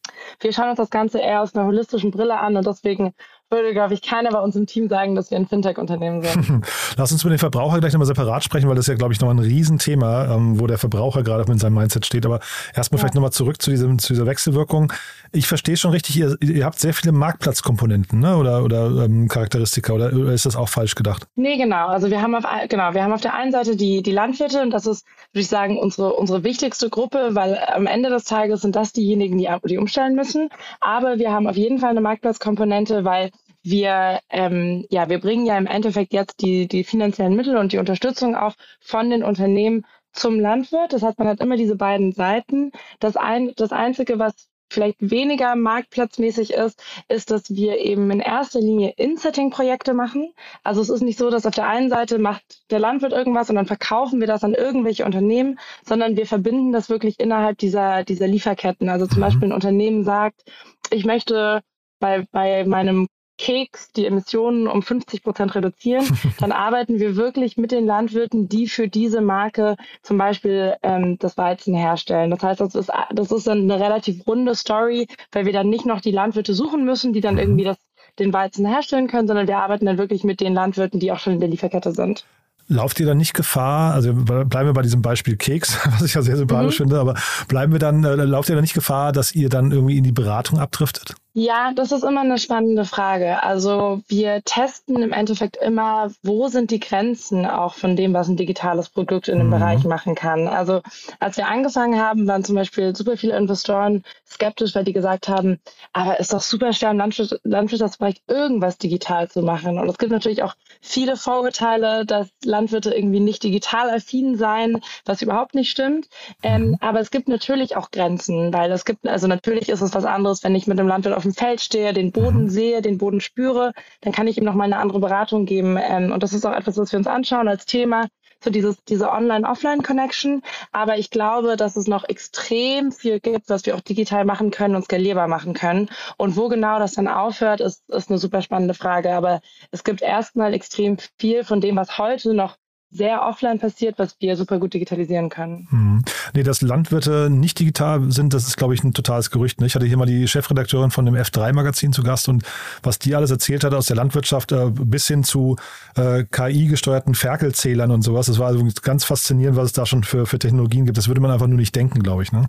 wir 0.40 0.52
schauen 0.52 0.70
uns 0.70 0.78
das 0.78 0.90
Ganze 0.90 1.18
eher 1.18 1.42
aus 1.42 1.54
einer 1.54 1.66
holistischen 1.66 2.12
Brille 2.12 2.38
an 2.38 2.56
und 2.56 2.66
deswegen 2.66 3.12
würde, 3.50 3.72
glaube 3.72 3.94
ich, 3.94 4.02
keiner 4.02 4.30
bei 4.30 4.40
uns 4.40 4.56
im 4.56 4.66
Team 4.66 4.88
sagen, 4.88 5.14
dass 5.14 5.30
wir 5.30 5.38
ein 5.38 5.46
Fintech-Unternehmen 5.46 6.22
sind. 6.22 6.66
Lass 6.96 7.12
uns 7.12 7.22
mit 7.22 7.32
dem 7.32 7.38
Verbraucher 7.38 7.78
gleich 7.78 7.92
nochmal 7.92 8.06
separat 8.06 8.42
sprechen, 8.42 8.68
weil 8.68 8.74
das 8.74 8.84
ist 8.84 8.88
ja, 8.88 8.94
glaube 8.94 9.12
ich, 9.12 9.20
noch 9.20 9.30
ein 9.30 9.38
Riesenthema, 9.38 10.34
ähm, 10.34 10.58
wo 10.58 10.66
der 10.66 10.78
Verbraucher 10.78 11.22
gerade 11.22 11.48
mit 11.50 11.60
seinem 11.60 11.74
Mindset 11.74 12.04
steht. 12.04 12.26
Aber 12.26 12.40
erstmal 12.74 12.98
ja. 12.98 13.02
vielleicht 13.02 13.14
nochmal 13.14 13.30
zurück 13.30 13.62
zu, 13.62 13.70
diesem, 13.70 14.00
zu 14.00 14.14
dieser 14.14 14.26
Wechselwirkung. 14.26 14.92
Ich 15.30 15.46
verstehe 15.46 15.76
schon 15.76 15.92
richtig, 15.92 16.16
ihr, 16.16 16.36
ihr 16.40 16.64
habt 16.64 16.80
sehr 16.80 16.92
viele 16.92 17.12
Marktplatzkomponenten 17.12 18.18
ne? 18.18 18.36
oder, 18.36 18.64
oder 18.64 19.04
ähm, 19.04 19.28
Charakteristika 19.28 19.92
oder, 19.92 20.12
oder 20.12 20.32
ist 20.32 20.46
das 20.46 20.56
auch 20.56 20.68
falsch 20.68 20.96
gedacht? 20.96 21.28
Nee, 21.36 21.56
genau. 21.56 21.86
Also 21.86 22.10
wir 22.10 22.20
haben 22.22 22.34
auf, 22.34 22.44
genau, 22.68 22.94
wir 22.94 23.04
haben 23.04 23.12
auf 23.12 23.20
der 23.20 23.34
einen 23.34 23.52
Seite 23.52 23.76
die, 23.76 24.02
die 24.02 24.12
Landwirte 24.12 24.60
und 24.60 24.70
das 24.70 24.86
ist, 24.86 25.06
würde 25.32 25.42
ich 25.42 25.48
sagen, 25.48 25.78
unsere, 25.78 26.14
unsere 26.14 26.42
wichtigste 26.42 26.90
Gruppe, 26.90 27.30
weil 27.32 27.60
am 27.72 27.86
Ende 27.86 28.10
des 28.10 28.24
Tages 28.24 28.62
sind 28.62 28.74
das 28.74 28.92
diejenigen, 28.92 29.38
die, 29.38 29.48
die 29.68 29.78
umstellen 29.78 30.16
müssen. 30.16 30.48
Aber 30.80 31.18
wir 31.18 31.30
haben 31.30 31.46
auf 31.46 31.56
jeden 31.56 31.78
Fall 31.78 31.90
eine 31.90 32.00
Marktplatzkomponente, 32.00 33.04
weil 33.04 33.30
wir, 33.66 34.20
ähm, 34.30 34.86
ja, 34.90 35.08
wir 35.08 35.20
bringen 35.20 35.44
ja 35.44 35.58
im 35.58 35.66
Endeffekt 35.66 36.12
jetzt 36.12 36.40
die, 36.40 36.68
die 36.68 36.84
finanziellen 36.84 37.34
Mittel 37.34 37.56
und 37.56 37.72
die 37.72 37.78
Unterstützung 37.78 38.36
auch 38.36 38.54
von 38.80 39.10
den 39.10 39.24
Unternehmen 39.24 39.84
zum 40.12 40.38
Landwirt. 40.40 40.92
Das 40.92 41.02
heißt, 41.02 41.18
man 41.18 41.28
hat 41.28 41.40
immer 41.40 41.56
diese 41.56 41.76
beiden 41.76 42.12
Seiten. 42.12 42.70
Das, 43.00 43.16
ein, 43.16 43.52
das 43.56 43.72
Einzige, 43.72 44.18
was 44.18 44.48
vielleicht 44.70 45.10
weniger 45.10 45.54
marktplatzmäßig 45.56 46.52
ist, 46.52 46.82
ist, 47.08 47.30
dass 47.30 47.50
wir 47.50 47.78
eben 47.78 48.10
in 48.10 48.20
erster 48.20 48.60
Linie 48.60 48.94
In-Setting-Projekte 48.96 49.94
machen. 49.94 50.32
Also 50.62 50.80
es 50.80 50.88
ist 50.88 51.02
nicht 51.02 51.18
so, 51.18 51.30
dass 51.30 51.46
auf 51.46 51.54
der 51.54 51.68
einen 51.68 51.88
Seite 51.88 52.18
macht 52.18 52.70
der 52.70 52.78
Landwirt 52.78 53.12
irgendwas 53.12 53.50
und 53.50 53.56
dann 53.56 53.66
verkaufen 53.66 54.20
wir 54.20 54.26
das 54.26 54.44
an 54.44 54.54
irgendwelche 54.54 55.04
Unternehmen, 55.04 55.58
sondern 55.84 56.16
wir 56.16 56.26
verbinden 56.26 56.72
das 56.72 56.88
wirklich 56.88 57.20
innerhalb 57.20 57.58
dieser, 57.58 58.04
dieser 58.04 58.26
Lieferketten. 58.26 58.88
Also 58.88 59.06
zum 59.06 59.18
mhm. 59.18 59.22
Beispiel 59.22 59.48
ein 59.48 59.52
Unternehmen 59.52 60.04
sagt, 60.04 60.42
ich 60.90 61.04
möchte 61.04 61.62
bei, 62.00 62.26
bei 62.32 62.64
meinem 62.64 63.06
Keks 63.38 63.92
die 63.92 64.06
Emissionen 64.06 64.66
um 64.66 64.82
50 64.82 65.22
Prozent 65.22 65.54
reduzieren, 65.54 66.04
dann 66.40 66.52
arbeiten 66.52 66.98
wir 66.98 67.16
wirklich 67.16 67.56
mit 67.56 67.72
den 67.72 67.86
Landwirten, 67.86 68.48
die 68.48 68.68
für 68.68 68.88
diese 68.88 69.20
Marke 69.20 69.76
zum 70.02 70.18
Beispiel 70.18 70.74
ähm, 70.82 71.18
das 71.18 71.36
Weizen 71.36 71.74
herstellen. 71.74 72.30
Das 72.30 72.42
heißt, 72.42 72.60
das 72.60 72.74
ist, 72.74 72.90
das 73.12 73.32
ist 73.32 73.46
dann 73.46 73.70
eine 73.70 73.80
relativ 73.80 74.26
runde 74.26 74.54
Story, 74.54 75.06
weil 75.32 75.46
wir 75.46 75.52
dann 75.52 75.68
nicht 75.68 75.86
noch 75.86 76.00
die 76.00 76.10
Landwirte 76.10 76.54
suchen 76.54 76.84
müssen, 76.84 77.12
die 77.12 77.20
dann 77.20 77.34
mhm. 77.34 77.40
irgendwie 77.40 77.64
das, 77.64 77.76
den 78.18 78.32
Weizen 78.32 78.66
herstellen 78.66 79.08
können, 79.08 79.28
sondern 79.28 79.46
wir 79.46 79.58
arbeiten 79.58 79.86
dann 79.86 79.98
wirklich 79.98 80.24
mit 80.24 80.40
den 80.40 80.54
Landwirten, 80.54 81.00
die 81.00 81.12
auch 81.12 81.18
schon 81.18 81.34
in 81.34 81.40
der 81.40 81.48
Lieferkette 81.48 81.92
sind. 81.92 82.24
Lauft 82.68 82.98
ihr 82.98 83.06
dann 83.06 83.18
nicht 83.18 83.34
Gefahr, 83.34 83.94
also 83.94 84.12
bleiben 84.12 84.50
wir 84.50 84.72
bei 84.72 84.82
diesem 84.82 85.00
Beispiel 85.00 85.36
Keks, 85.36 85.78
was 85.92 86.02
ich 86.02 86.14
ja 86.14 86.22
sehr 86.22 86.36
sympathisch 86.36 86.80
mhm. 86.80 86.84
finde, 86.84 87.00
aber 87.00 87.14
bleiben 87.48 87.72
wir 87.72 87.78
dann, 87.78 88.02
äh, 88.02 88.14
lauft 88.14 88.48
ihr 88.48 88.56
dann 88.56 88.64
nicht 88.64 88.74
Gefahr, 88.74 89.12
dass 89.12 89.32
ihr 89.34 89.48
dann 89.48 89.70
irgendwie 89.70 89.98
in 89.98 90.04
die 90.04 90.12
Beratung 90.12 90.58
abdriftet? 90.58 91.14
Ja, 91.38 91.72
das 91.74 91.92
ist 91.92 92.02
immer 92.02 92.22
eine 92.22 92.38
spannende 92.38 92.86
Frage. 92.86 93.42
Also 93.42 94.00
wir 94.08 94.40
testen 94.42 95.02
im 95.02 95.12
Endeffekt 95.12 95.58
immer, 95.58 96.10
wo 96.22 96.48
sind 96.48 96.70
die 96.70 96.80
Grenzen 96.80 97.44
auch 97.44 97.74
von 97.74 97.94
dem, 97.94 98.14
was 98.14 98.28
ein 98.28 98.38
digitales 98.38 98.88
Produkt 98.88 99.28
in 99.28 99.36
dem 99.36 99.48
mhm. 99.48 99.50
Bereich 99.50 99.84
machen 99.84 100.14
kann. 100.14 100.48
Also 100.48 100.80
als 101.20 101.36
wir 101.36 101.46
angefangen 101.46 102.00
haben, 102.00 102.26
waren 102.26 102.42
zum 102.42 102.54
Beispiel 102.54 102.96
super 102.96 103.18
viele 103.18 103.36
Investoren 103.36 104.02
skeptisch, 104.26 104.74
weil 104.74 104.84
die 104.84 104.94
gesagt 104.94 105.28
haben, 105.28 105.60
aber 105.92 106.18
ist 106.20 106.32
doch 106.32 106.40
super 106.40 106.72
schwer 106.72 106.90
im 106.92 106.96
Landwirt 106.96 107.38
Landwirtschaftsbereich 107.44 108.22
irgendwas 108.26 108.78
digital 108.78 109.28
zu 109.28 109.42
machen. 109.42 109.78
Und 109.78 109.90
es 109.90 109.98
gibt 109.98 110.12
natürlich 110.12 110.42
auch 110.42 110.54
viele 110.80 111.18
Vorurteile, 111.18 112.06
dass 112.06 112.28
Landwirte 112.44 112.94
irgendwie 112.94 113.20
nicht 113.20 113.42
digital 113.42 113.90
affin 113.90 114.38
seien, 114.38 114.80
was 115.04 115.20
überhaupt 115.20 115.54
nicht 115.54 115.70
stimmt. 115.70 116.08
Ähm, 116.42 116.68
mhm. 116.68 116.78
aber 116.80 117.00
es 117.00 117.10
gibt 117.10 117.28
natürlich 117.28 117.76
auch 117.76 117.90
Grenzen, 117.90 118.54
weil 118.54 118.72
es 118.72 118.86
gibt, 118.86 119.06
also 119.06 119.26
natürlich 119.26 119.68
ist 119.68 119.82
es 119.82 119.94
was 119.94 120.06
anderes, 120.06 120.42
wenn 120.42 120.54
ich 120.54 120.66
mit 120.66 120.80
einem 120.80 120.88
Landwirt 120.88 121.14
auf 121.14 121.25
dem 121.26 121.34
Feld 121.34 121.60
stehe, 121.60 121.92
den 121.92 122.12
Boden 122.12 122.44
mhm. 122.44 122.48
sehe, 122.48 122.82
den 122.82 122.98
Boden 122.98 123.20
spüre, 123.20 123.72
dann 124.00 124.12
kann 124.12 124.26
ich 124.26 124.38
ihm 124.38 124.44
noch 124.44 124.54
mal 124.54 124.64
eine 124.64 124.78
andere 124.78 125.00
Beratung 125.00 125.46
geben. 125.46 125.78
Ähm, 125.80 126.12
und 126.12 126.22
das 126.22 126.32
ist 126.32 126.46
auch 126.46 126.54
etwas, 126.54 126.78
was 126.78 126.92
wir 126.92 126.98
uns 126.98 127.06
anschauen 127.06 127.48
als 127.48 127.66
Thema 127.66 128.06
so 128.42 128.50
dieses, 128.50 128.82
diese 128.84 129.10
Online-Offline-Connection. 129.10 130.42
Aber 130.72 130.98
ich 130.98 131.10
glaube, 131.10 131.56
dass 131.56 131.76
es 131.76 131.86
noch 131.86 132.04
extrem 132.08 132.92
viel 132.92 133.20
gibt, 133.20 133.48
was 133.48 133.66
wir 133.66 133.74
auch 133.74 133.80
digital 133.80 134.24
machen 134.24 134.50
können 134.50 134.76
und 134.76 134.84
skalierbar 134.84 135.28
machen 135.28 135.54
können. 135.54 135.90
Und 136.16 136.36
wo 136.36 136.48
genau 136.48 136.78
das 136.78 136.94
dann 136.94 137.08
aufhört, 137.08 137.60
ist, 137.60 137.88
ist 137.88 138.10
eine 138.10 138.18
super 138.18 138.42
spannende 138.42 138.74
Frage. 138.74 139.14
Aber 139.14 139.40
es 139.70 139.84
gibt 139.84 140.02
erstmal 140.02 140.54
extrem 140.54 140.98
viel 141.18 141.44
von 141.44 141.60
dem, 141.60 141.76
was 141.76 141.98
heute 141.98 142.34
noch 142.34 142.56
sehr 142.96 143.22
offline 143.22 143.58
passiert, 143.58 143.98
was 143.98 144.16
wir 144.20 144.36
super 144.36 144.58
gut 144.58 144.74
digitalisieren 144.74 145.28
können. 145.28 145.66
Hm. 145.70 146.04
Nee, 146.34 146.42
dass 146.42 146.62
Landwirte 146.62 147.28
nicht 147.30 147.58
digital 147.58 148.10
sind, 148.10 148.34
das 148.34 148.46
ist, 148.46 148.56
glaube 148.56 148.74
ich, 148.74 148.82
ein 148.82 148.92
totales 148.92 149.30
Gerücht. 149.30 149.60
Ne? 149.60 149.66
Ich 149.66 149.74
hatte 149.74 149.86
hier 149.86 149.96
mal 149.96 150.06
die 150.06 150.26
Chefredakteurin 150.26 150.90
von 150.90 151.04
dem 151.06 151.14
F3-Magazin 151.14 151.92
zu 151.92 152.02
Gast 152.02 152.28
und 152.28 152.44
was 152.82 152.98
die 152.98 153.14
alles 153.14 153.30
erzählt 153.30 153.64
hat 153.64 153.74
aus 153.74 153.86
der 153.86 153.96
Landwirtschaft 153.96 154.52
äh, 154.52 154.70
bis 154.70 155.06
hin 155.06 155.24
zu 155.24 155.56
äh, 155.96 156.24
KI-gesteuerten 156.24 157.14
Ferkelzählern 157.14 157.90
und 157.90 158.02
sowas. 158.02 158.26
Das 158.26 158.38
war 158.38 158.48
also 158.48 158.66
ganz 158.82 159.04
faszinierend, 159.04 159.56
was 159.56 159.66
es 159.66 159.72
da 159.72 159.86
schon 159.86 160.04
für, 160.04 160.26
für 160.26 160.38
Technologien 160.38 160.86
gibt. 160.86 160.98
Das 160.98 161.08
würde 161.08 161.20
man 161.20 161.30
einfach 161.30 161.46
nur 161.46 161.58
nicht 161.58 161.74
denken, 161.74 162.02
glaube 162.02 162.22
ich. 162.22 162.32
Ne? 162.32 162.46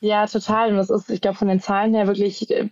Ja, 0.00 0.26
total. 0.26 0.70
Und 0.70 0.76
das 0.76 0.90
ist, 0.90 1.10
ich 1.10 1.20
glaube, 1.20 1.36
von 1.36 1.48
den 1.48 1.60
Zahlen 1.60 1.94
her 1.94 2.06
wirklich 2.06 2.50
äh, 2.50 2.68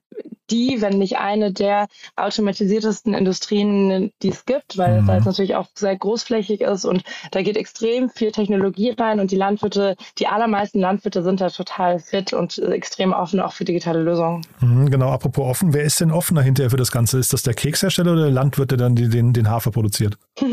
die, 0.51 0.81
wenn 0.81 0.99
nicht 0.99 1.19
eine 1.19 1.53
der 1.53 1.89
automatisiertesten 2.17 3.15
Industrien, 3.15 4.13
die 4.23 4.29
es 4.29 4.45
gibt, 4.45 4.79
weil 4.79 5.03
mhm. 5.03 5.11
es 5.11 5.25
natürlich 5.25 5.55
auch 5.55 5.67
sehr 5.75 5.97
großflächig 5.97 6.61
ist 6.61 6.85
und 6.85 7.03
da 7.31 7.43
geht 7.43 7.57
extrem 7.57 8.11
viel 8.11 8.33
Technologie 8.33 8.91
rein 8.91 9.21
und 9.21 9.31
die 9.31 9.37
Landwirte, 9.37 9.97
die 10.19 10.27
allermeisten 10.27 10.81
Landwirte 10.81 11.23
sind 11.23 11.41
da 11.41 11.51
total 11.51 11.99
fit 11.99 12.33
und 12.33 12.59
extrem 12.59 13.13
offen 13.13 13.41
auch 13.41 13.53
für 13.53 13.65
digitale 13.65 14.03
Lösungen. 14.03 14.47
Mhm, 14.61 14.91
genau, 14.91 15.11
apropos 15.11 15.47
offen, 15.47 15.73
wer 15.75 15.85
ist 15.85 16.01
denn 16.01 16.11
offener 16.11 16.43
hinterher 16.43 16.71
für 16.71 16.77
das 16.77 16.93
Ganze? 16.93 17.19
Ist 17.19 17.33
das 17.33 17.43
der 17.43 17.55
Kekshersteller 17.55 18.13
oder 18.13 18.23
der 18.23 18.33
Landwirt, 18.33 18.71
der 18.71 18.79
dann 18.79 18.95
den, 18.95 19.33
den 19.33 19.51
Hafer 19.51 19.71
produziert? 19.71 20.19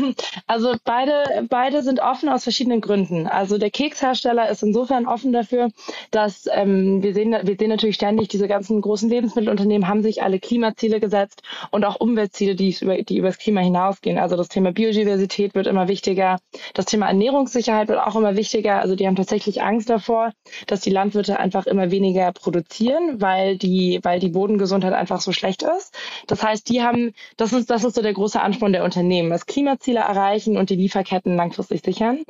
Also 0.46 0.74
beide, 0.84 1.46
beide 1.48 1.82
sind 1.82 2.00
offen 2.00 2.28
aus 2.28 2.42
verschiedenen 2.42 2.80
Gründen. 2.80 3.26
Also 3.26 3.58
der 3.58 3.70
Kekshersteller 3.70 4.48
ist 4.50 4.62
insofern 4.62 5.06
offen 5.06 5.32
dafür, 5.32 5.70
dass 6.10 6.48
ähm, 6.52 7.02
wir, 7.02 7.14
sehen, 7.14 7.34
wir 7.42 7.56
sehen 7.58 7.70
natürlich 7.70 7.96
ständig 7.96 8.28
diese 8.28 8.46
ganzen 8.46 8.80
großen 8.80 9.08
Lebensmittelunternehmen 9.08 9.83
haben 9.88 10.02
sich 10.02 10.22
alle 10.22 10.38
Klimaziele 10.38 11.00
gesetzt 11.00 11.42
und 11.70 11.84
auch 11.84 12.00
Umweltziele, 12.00 12.54
die 12.54 12.74
über, 12.80 13.02
die 13.02 13.18
über 13.18 13.28
das 13.28 13.38
Klima 13.38 13.60
hinausgehen. 13.60 14.18
Also 14.18 14.36
das 14.36 14.48
Thema 14.48 14.72
Biodiversität 14.72 15.54
wird 15.54 15.66
immer 15.66 15.88
wichtiger. 15.88 16.38
Das 16.74 16.86
Thema 16.86 17.08
Ernährungssicherheit 17.08 17.88
wird 17.88 17.98
auch 17.98 18.16
immer 18.16 18.36
wichtiger. 18.36 18.80
Also 18.80 18.96
die 18.96 19.06
haben 19.06 19.16
tatsächlich 19.16 19.62
Angst 19.62 19.90
davor, 19.90 20.32
dass 20.66 20.80
die 20.80 20.90
Landwirte 20.90 21.38
einfach 21.38 21.66
immer 21.66 21.90
weniger 21.90 22.32
produzieren, 22.32 23.20
weil 23.20 23.56
die, 23.56 24.00
weil 24.02 24.20
die 24.20 24.30
Bodengesundheit 24.30 24.92
einfach 24.92 25.20
so 25.20 25.32
schlecht 25.32 25.62
ist. 25.62 25.94
Das 26.26 26.42
heißt, 26.42 26.68
die 26.68 26.82
haben, 26.82 27.12
das 27.36 27.52
ist, 27.52 27.70
das 27.70 27.84
ist 27.84 27.94
so 27.94 28.02
der 28.02 28.14
große 28.14 28.40
Ansporn 28.40 28.72
der 28.72 28.84
Unternehmen, 28.84 29.30
das 29.30 29.46
Klimaziele 29.46 30.00
erreichen 30.00 30.56
und 30.56 30.70
die 30.70 30.76
Lieferketten 30.76 31.36
langfristig 31.36 31.82
sichern. 31.84 32.22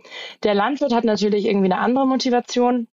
Der 0.42 0.54
Landwirt 0.54 0.92
hat 0.92 1.04
natürlich 1.04 1.46
irgendwie 1.46 1.73
eine 1.73 1.78
andere 1.78 2.06
Motivation. 2.06 2.88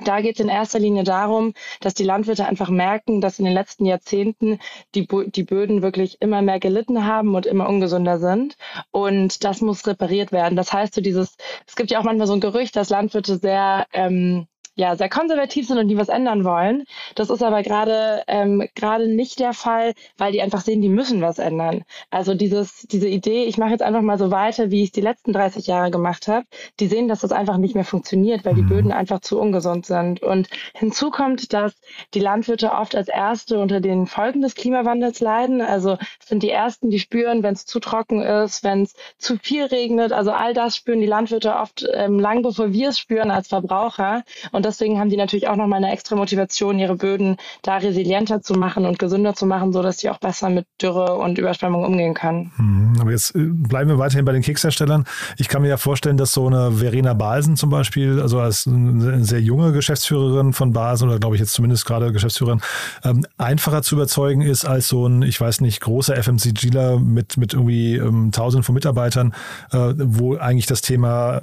Da 0.00 0.20
geht 0.22 0.36
es 0.36 0.40
in 0.40 0.48
erster 0.48 0.78
Linie 0.78 1.04
darum, 1.04 1.52
dass 1.80 1.94
die 1.94 2.04
Landwirte 2.04 2.46
einfach 2.46 2.70
merken, 2.70 3.20
dass 3.20 3.38
in 3.38 3.44
den 3.44 3.54
letzten 3.54 3.84
Jahrzehnten 3.84 4.58
die, 4.94 5.06
die 5.06 5.42
Böden 5.42 5.82
wirklich 5.82 6.16
immer 6.20 6.40
mehr 6.40 6.60
gelitten 6.60 7.06
haben 7.06 7.34
und 7.34 7.44
immer 7.46 7.68
ungesünder 7.68 8.18
sind. 8.18 8.56
Und 8.90 9.44
das 9.44 9.60
muss 9.60 9.86
repariert 9.86 10.32
werden. 10.32 10.56
Das 10.56 10.72
heißt, 10.72 10.94
so 10.94 11.02
dieses, 11.02 11.36
es 11.66 11.76
gibt 11.76 11.90
ja 11.90 12.00
auch 12.00 12.04
manchmal 12.04 12.26
so 12.26 12.32
ein 12.32 12.40
Gerücht, 12.40 12.74
dass 12.74 12.88
Landwirte 12.88 13.36
sehr 13.36 13.86
ähm, 13.92 14.46
ja, 14.74 14.96
sehr 14.96 15.08
konservativ 15.08 15.66
sind 15.66 15.78
und 15.78 15.88
die 15.88 15.98
was 15.98 16.08
ändern 16.08 16.44
wollen. 16.44 16.84
Das 17.14 17.30
ist 17.30 17.42
aber 17.42 17.62
gerade 17.62 18.22
ähm, 18.26 18.68
gerade 18.74 19.06
nicht 19.06 19.38
der 19.38 19.52
Fall, 19.52 19.92
weil 20.16 20.32
die 20.32 20.40
einfach 20.40 20.62
sehen, 20.62 20.80
die 20.80 20.88
müssen 20.88 21.20
was 21.20 21.38
ändern. 21.38 21.84
Also 22.10 22.34
dieses, 22.34 22.86
diese 22.90 23.08
Idee, 23.08 23.44
ich 23.44 23.58
mache 23.58 23.70
jetzt 23.70 23.82
einfach 23.82 24.00
mal 24.00 24.18
so 24.18 24.30
weiter, 24.30 24.70
wie 24.70 24.82
ich 24.82 24.88
es 24.88 24.92
die 24.92 25.00
letzten 25.02 25.32
30 25.32 25.66
Jahre 25.66 25.90
gemacht 25.90 26.26
habe, 26.28 26.46
die 26.80 26.86
sehen, 26.86 27.08
dass 27.08 27.20
das 27.20 27.32
einfach 27.32 27.58
nicht 27.58 27.74
mehr 27.74 27.84
funktioniert, 27.84 28.44
weil 28.44 28.54
die 28.54 28.62
mhm. 28.62 28.68
Böden 28.68 28.92
einfach 28.92 29.20
zu 29.20 29.38
ungesund 29.38 29.84
sind. 29.84 30.22
Und 30.22 30.48
hinzu 30.74 31.10
kommt, 31.10 31.52
dass 31.52 31.74
die 32.14 32.20
Landwirte 32.20 32.72
oft 32.72 32.94
als 32.94 33.08
Erste 33.08 33.58
unter 33.58 33.80
den 33.80 34.06
Folgen 34.06 34.40
des 34.40 34.54
Klimawandels 34.54 35.20
leiden. 35.20 35.60
Also 35.60 35.98
sind 36.24 36.42
die 36.42 36.50
Ersten, 36.50 36.88
die 36.88 36.98
spüren, 36.98 37.42
wenn 37.42 37.54
es 37.54 37.66
zu 37.66 37.78
trocken 37.78 38.22
ist, 38.22 38.64
wenn 38.64 38.82
es 38.82 38.94
zu 39.18 39.36
viel 39.36 39.64
regnet. 39.64 40.12
Also 40.12 40.32
all 40.32 40.54
das 40.54 40.76
spüren 40.76 41.00
die 41.00 41.06
Landwirte 41.06 41.56
oft 41.56 41.86
ähm, 41.92 42.18
lang 42.18 42.42
bevor 42.42 42.72
wir 42.72 42.88
es 42.88 42.98
spüren 42.98 43.30
als 43.30 43.48
Verbraucher. 43.48 44.22
Und 44.50 44.61
und 44.62 44.66
deswegen 44.66 45.00
haben 45.00 45.10
die 45.10 45.16
natürlich 45.16 45.48
auch 45.48 45.56
nochmal 45.56 45.78
eine 45.78 45.90
extra 45.90 46.14
Motivation, 46.14 46.78
ihre 46.78 46.94
Böden 46.94 47.36
da 47.62 47.78
resilienter 47.78 48.42
zu 48.42 48.54
machen 48.54 48.86
und 48.86 49.00
gesünder 49.00 49.34
zu 49.34 49.44
machen, 49.44 49.72
sodass 49.72 49.98
sie 49.98 50.08
auch 50.08 50.18
besser 50.18 50.50
mit 50.50 50.66
Dürre 50.80 51.16
und 51.16 51.36
Überschwemmung 51.36 51.84
umgehen 51.84 52.14
können. 52.14 52.52
Mhm, 52.58 53.00
aber 53.00 53.10
jetzt 53.10 53.34
äh, 53.34 53.40
bleiben 53.40 53.90
wir 53.90 53.98
weiterhin 53.98 54.24
bei 54.24 54.30
den 54.30 54.42
Keksherstellern. 54.42 55.04
Ich 55.36 55.48
kann 55.48 55.62
mir 55.62 55.68
ja 55.68 55.78
vorstellen, 55.78 56.16
dass 56.16 56.32
so 56.32 56.46
eine 56.46 56.70
Verena 56.70 57.12
Balsen 57.12 57.56
zum 57.56 57.70
Beispiel, 57.70 58.20
also 58.20 58.38
als 58.38 58.68
eine 58.68 59.24
sehr 59.24 59.40
junge 59.40 59.72
Geschäftsführerin 59.72 60.52
von 60.52 60.72
Balsen 60.72 61.08
oder 61.08 61.18
glaube 61.18 61.34
ich 61.34 61.40
jetzt 61.40 61.54
zumindest 61.54 61.84
gerade 61.84 62.12
Geschäftsführerin, 62.12 62.60
ähm, 63.02 63.26
einfacher 63.38 63.82
zu 63.82 63.96
überzeugen 63.96 64.42
ist 64.42 64.64
als 64.64 64.86
so 64.86 65.08
ein, 65.08 65.22
ich 65.22 65.40
weiß 65.40 65.60
nicht, 65.60 65.80
großer 65.80 66.14
FMCGler 66.14 67.00
mit, 67.00 67.36
mit 67.36 67.52
irgendwie 67.52 67.96
ähm, 67.96 68.30
tausenden 68.30 68.62
von 68.62 68.76
Mitarbeitern, 68.76 69.34
äh, 69.72 69.94
wo 69.96 70.36
eigentlich 70.36 70.66
das 70.66 70.82
Thema 70.82 71.40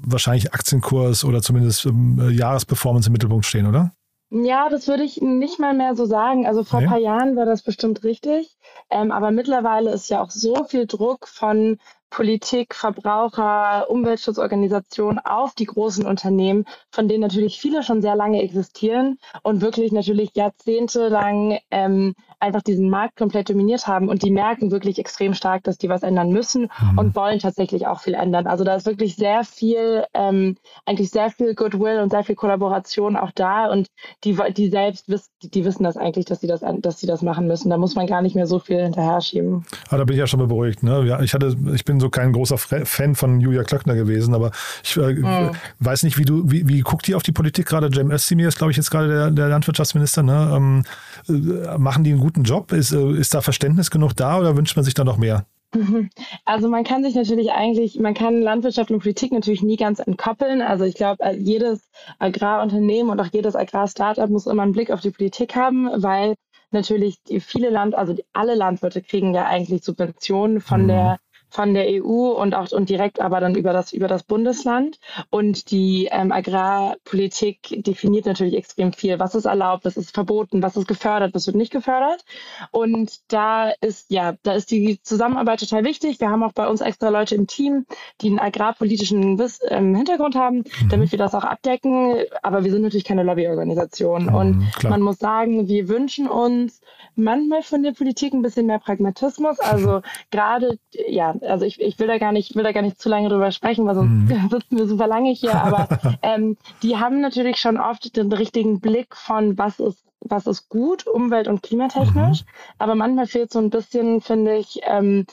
wahrscheinlich 0.00 0.54
Aktienkurs 0.54 1.22
oder 1.22 1.42
zumindest 1.42 1.84
ähm, 1.84 2.30
Jahres 2.30 2.61
Performance 2.66 3.08
im 3.08 3.12
Mittelpunkt 3.12 3.46
stehen, 3.46 3.66
oder? 3.66 3.92
Ja, 4.30 4.70
das 4.70 4.88
würde 4.88 5.02
ich 5.02 5.20
nicht 5.20 5.58
mal 5.58 5.74
mehr 5.74 5.94
so 5.94 6.06
sagen. 6.06 6.46
Also 6.46 6.64
vor 6.64 6.80
ein 6.80 6.86
paar 6.86 6.98
Jahren 6.98 7.36
war 7.36 7.44
das 7.44 7.62
bestimmt 7.62 8.02
richtig. 8.02 8.56
Ähm, 8.88 9.12
aber 9.12 9.30
mittlerweile 9.30 9.90
ist 9.90 10.08
ja 10.08 10.22
auch 10.22 10.30
so 10.30 10.64
viel 10.64 10.86
Druck 10.86 11.28
von 11.28 11.78
Politik, 12.12 12.74
Verbraucher, 12.74 13.86
Umweltschutzorganisationen 13.88 15.18
auf 15.18 15.54
die 15.54 15.64
großen 15.64 16.04
Unternehmen, 16.04 16.66
von 16.90 17.08
denen 17.08 17.22
natürlich 17.22 17.58
viele 17.58 17.82
schon 17.82 18.02
sehr 18.02 18.14
lange 18.14 18.42
existieren 18.42 19.18
und 19.42 19.62
wirklich 19.62 19.92
natürlich 19.92 20.32
jahrzehntelang 20.34 21.58
ähm, 21.70 22.14
einfach 22.38 22.60
diesen 22.60 22.90
Markt 22.90 23.16
komplett 23.16 23.48
dominiert 23.48 23.86
haben 23.86 24.10
und 24.10 24.22
die 24.22 24.30
merken 24.30 24.70
wirklich 24.70 24.98
extrem 24.98 25.32
stark, 25.32 25.62
dass 25.64 25.78
die 25.78 25.88
was 25.88 26.02
ändern 26.02 26.30
müssen 26.30 26.68
mhm. 26.80 26.98
und 26.98 27.14
wollen 27.14 27.38
tatsächlich 27.38 27.86
auch 27.86 28.00
viel 28.00 28.14
ändern. 28.14 28.46
Also 28.46 28.62
da 28.62 28.74
ist 28.74 28.84
wirklich 28.84 29.16
sehr 29.16 29.44
viel, 29.44 30.04
ähm, 30.12 30.56
eigentlich 30.84 31.10
sehr 31.10 31.30
viel 31.30 31.54
Goodwill 31.54 32.00
und 32.00 32.10
sehr 32.10 32.24
viel 32.24 32.34
Kollaboration 32.34 33.16
auch 33.16 33.30
da 33.30 33.70
und 33.70 33.86
die, 34.24 34.36
die 34.54 34.68
selbst 34.68 35.08
wissen, 35.08 35.30
die, 35.42 35.50
die 35.50 35.64
wissen 35.64 35.84
das 35.84 35.96
eigentlich, 35.96 36.26
dass 36.26 36.40
sie 36.40 36.46
das, 36.46 36.60
dass 36.60 37.00
sie 37.00 37.06
das 37.06 37.22
machen 37.22 37.46
müssen. 37.46 37.70
Da 37.70 37.78
muss 37.78 37.94
man 37.94 38.06
gar 38.06 38.20
nicht 38.20 38.34
mehr 38.34 38.46
so 38.46 38.58
viel 38.58 38.82
hinterher 38.82 39.22
schieben. 39.22 39.64
Aber 39.88 39.98
da 39.98 40.04
bin 40.04 40.14
ich 40.14 40.20
ja 40.20 40.26
schon 40.26 40.40
mal 40.40 40.48
beruhigt. 40.48 40.82
Ne? 40.82 41.06
Ja, 41.06 41.20
ich 41.22 41.32
hatte, 41.32 41.56
ich 41.72 41.84
bin 41.86 42.01
so 42.02 42.10
kein 42.10 42.32
großer 42.32 42.58
Fan 42.58 43.14
von 43.14 43.40
Julia 43.40 43.62
Klöckner 43.62 43.94
gewesen, 43.94 44.34
aber 44.34 44.50
ich 44.84 44.96
äh, 44.96 45.14
mhm. 45.14 45.52
weiß 45.78 46.02
nicht, 46.02 46.18
wie 46.18 46.24
du, 46.24 46.50
wie, 46.50 46.68
wie 46.68 46.80
guckt 46.80 47.06
die 47.06 47.14
auf 47.14 47.22
die 47.22 47.32
Politik 47.32 47.66
gerade? 47.66 47.88
Jem 47.88 48.10
Özdemir 48.10 48.48
ist, 48.48 48.58
glaube 48.58 48.72
ich, 48.72 48.76
jetzt 48.76 48.90
gerade 48.90 49.08
der, 49.08 49.30
der 49.30 49.48
Landwirtschaftsminister. 49.48 50.22
Ne? 50.22 50.52
Ähm, 50.54 50.84
äh, 51.28 51.78
machen 51.78 52.04
die 52.04 52.10
einen 52.10 52.20
guten 52.20 52.42
Job? 52.42 52.72
Ist, 52.72 52.92
äh, 52.92 53.12
ist 53.12 53.32
da 53.32 53.40
Verständnis 53.40 53.90
genug 53.90 54.14
da 54.14 54.38
oder 54.38 54.56
wünscht 54.56 54.76
man 54.76 54.84
sich 54.84 54.94
da 54.94 55.04
noch 55.04 55.16
mehr? 55.16 55.46
Mhm. 55.74 56.10
Also 56.44 56.68
man 56.68 56.84
kann 56.84 57.02
sich 57.02 57.14
natürlich 57.14 57.52
eigentlich, 57.52 57.98
man 57.98 58.14
kann 58.14 58.42
Landwirtschaft 58.42 58.90
und 58.90 59.00
Politik 59.00 59.32
natürlich 59.32 59.62
nie 59.62 59.76
ganz 59.76 60.00
entkoppeln. 60.00 60.60
Also 60.60 60.84
ich 60.84 60.94
glaube, 60.94 61.24
äh, 61.24 61.34
jedes 61.34 61.88
Agrarunternehmen 62.18 63.10
und 63.10 63.20
auch 63.20 63.28
jedes 63.32 63.56
Agrarstartup 63.56 64.28
muss 64.28 64.46
immer 64.46 64.62
einen 64.62 64.72
Blick 64.72 64.90
auf 64.90 65.00
die 65.00 65.10
Politik 65.10 65.56
haben, 65.56 65.88
weil 66.02 66.34
natürlich 66.72 67.18
viele 67.40 67.70
Land, 67.70 67.94
also 67.94 68.16
alle 68.32 68.54
Landwirte 68.54 69.02
kriegen 69.02 69.34
ja 69.34 69.46
eigentlich 69.46 69.84
Subventionen 69.84 70.60
von 70.60 70.84
mhm. 70.84 70.88
der 70.88 71.18
von 71.52 71.74
der 71.74 71.86
EU 71.88 72.30
und 72.30 72.54
auch 72.54 72.72
und 72.72 72.88
direkt 72.88 73.20
aber 73.20 73.40
dann 73.40 73.54
über 73.54 73.72
das 73.72 73.92
über 73.92 74.08
das 74.08 74.22
Bundesland 74.22 74.98
und 75.30 75.70
die 75.70 76.08
ähm, 76.10 76.32
Agrarpolitik 76.32 77.82
definiert 77.84 78.26
natürlich 78.26 78.56
extrem 78.56 78.92
viel, 78.92 79.18
was 79.18 79.34
ist 79.34 79.44
erlaubt, 79.44 79.84
was 79.84 79.96
ist 79.96 80.14
verboten, 80.14 80.62
was 80.62 80.76
ist 80.76 80.88
gefördert, 80.88 81.34
was 81.34 81.46
wird 81.46 81.56
nicht 81.56 81.72
gefördert 81.72 82.24
und 82.70 83.20
da 83.28 83.70
ist 83.80 84.10
ja 84.10 84.34
da 84.42 84.54
ist 84.54 84.70
die 84.70 85.00
Zusammenarbeit 85.02 85.60
total 85.60 85.84
wichtig. 85.84 86.20
Wir 86.20 86.30
haben 86.30 86.42
auch 86.42 86.52
bei 86.52 86.66
uns 86.66 86.80
extra 86.80 87.10
Leute 87.10 87.34
im 87.34 87.46
Team, 87.46 87.86
die 88.20 88.28
einen 88.28 88.38
agrarpolitischen 88.38 89.38
Wiss, 89.38 89.60
ähm, 89.68 89.94
Hintergrund 89.94 90.34
haben, 90.34 90.58
mhm. 90.58 90.88
damit 90.90 91.12
wir 91.12 91.18
das 91.18 91.34
auch 91.34 91.44
abdecken. 91.44 92.16
Aber 92.42 92.64
wir 92.64 92.70
sind 92.70 92.82
natürlich 92.82 93.04
keine 93.04 93.22
Lobbyorganisation 93.22 94.26
mhm, 94.26 94.34
und 94.34 94.72
klar. 94.72 94.90
man 94.90 95.02
muss 95.02 95.18
sagen, 95.18 95.68
wir 95.68 95.88
wünschen 95.88 96.28
uns 96.28 96.80
manchmal 97.14 97.62
von 97.62 97.82
der 97.82 97.92
Politik 97.92 98.32
ein 98.32 98.42
bisschen 98.42 98.66
mehr 98.66 98.78
Pragmatismus. 98.78 99.60
Also 99.60 100.00
gerade 100.30 100.78
ja 100.92 101.34
also 101.42 101.64
ich, 101.64 101.80
ich 101.80 101.98
will 101.98 102.06
da 102.06 102.18
gar 102.18 102.32
nicht, 102.32 102.54
will 102.54 102.64
da 102.64 102.72
gar 102.72 102.82
nicht 102.82 103.00
zu 103.00 103.08
lange 103.08 103.28
drüber 103.28 103.50
sprechen, 103.50 103.86
weil 103.86 103.94
sonst 103.94 104.10
mhm. 104.10 104.28
sitzen 104.50 104.78
wir 104.78 104.86
super 104.86 105.06
lange 105.06 105.30
hier, 105.30 105.54
aber 105.54 105.88
ähm, 106.22 106.56
die 106.82 106.96
haben 106.96 107.20
natürlich 107.20 107.58
schon 107.58 107.78
oft 107.78 108.16
den 108.16 108.32
richtigen 108.32 108.80
Blick 108.80 109.16
von 109.16 109.58
was 109.58 109.80
ist, 109.80 110.04
was 110.20 110.46
ist 110.46 110.68
gut, 110.68 111.06
umwelt- 111.06 111.48
und 111.48 111.62
klimatechnisch. 111.62 112.42
Mhm. 112.42 112.48
Aber 112.78 112.94
manchmal 112.94 113.26
fehlt 113.26 113.52
so 113.52 113.58
ein 113.58 113.70
bisschen, 113.70 114.20
finde 114.20 114.56
ich, 114.56 114.80
ähm, 114.84 115.26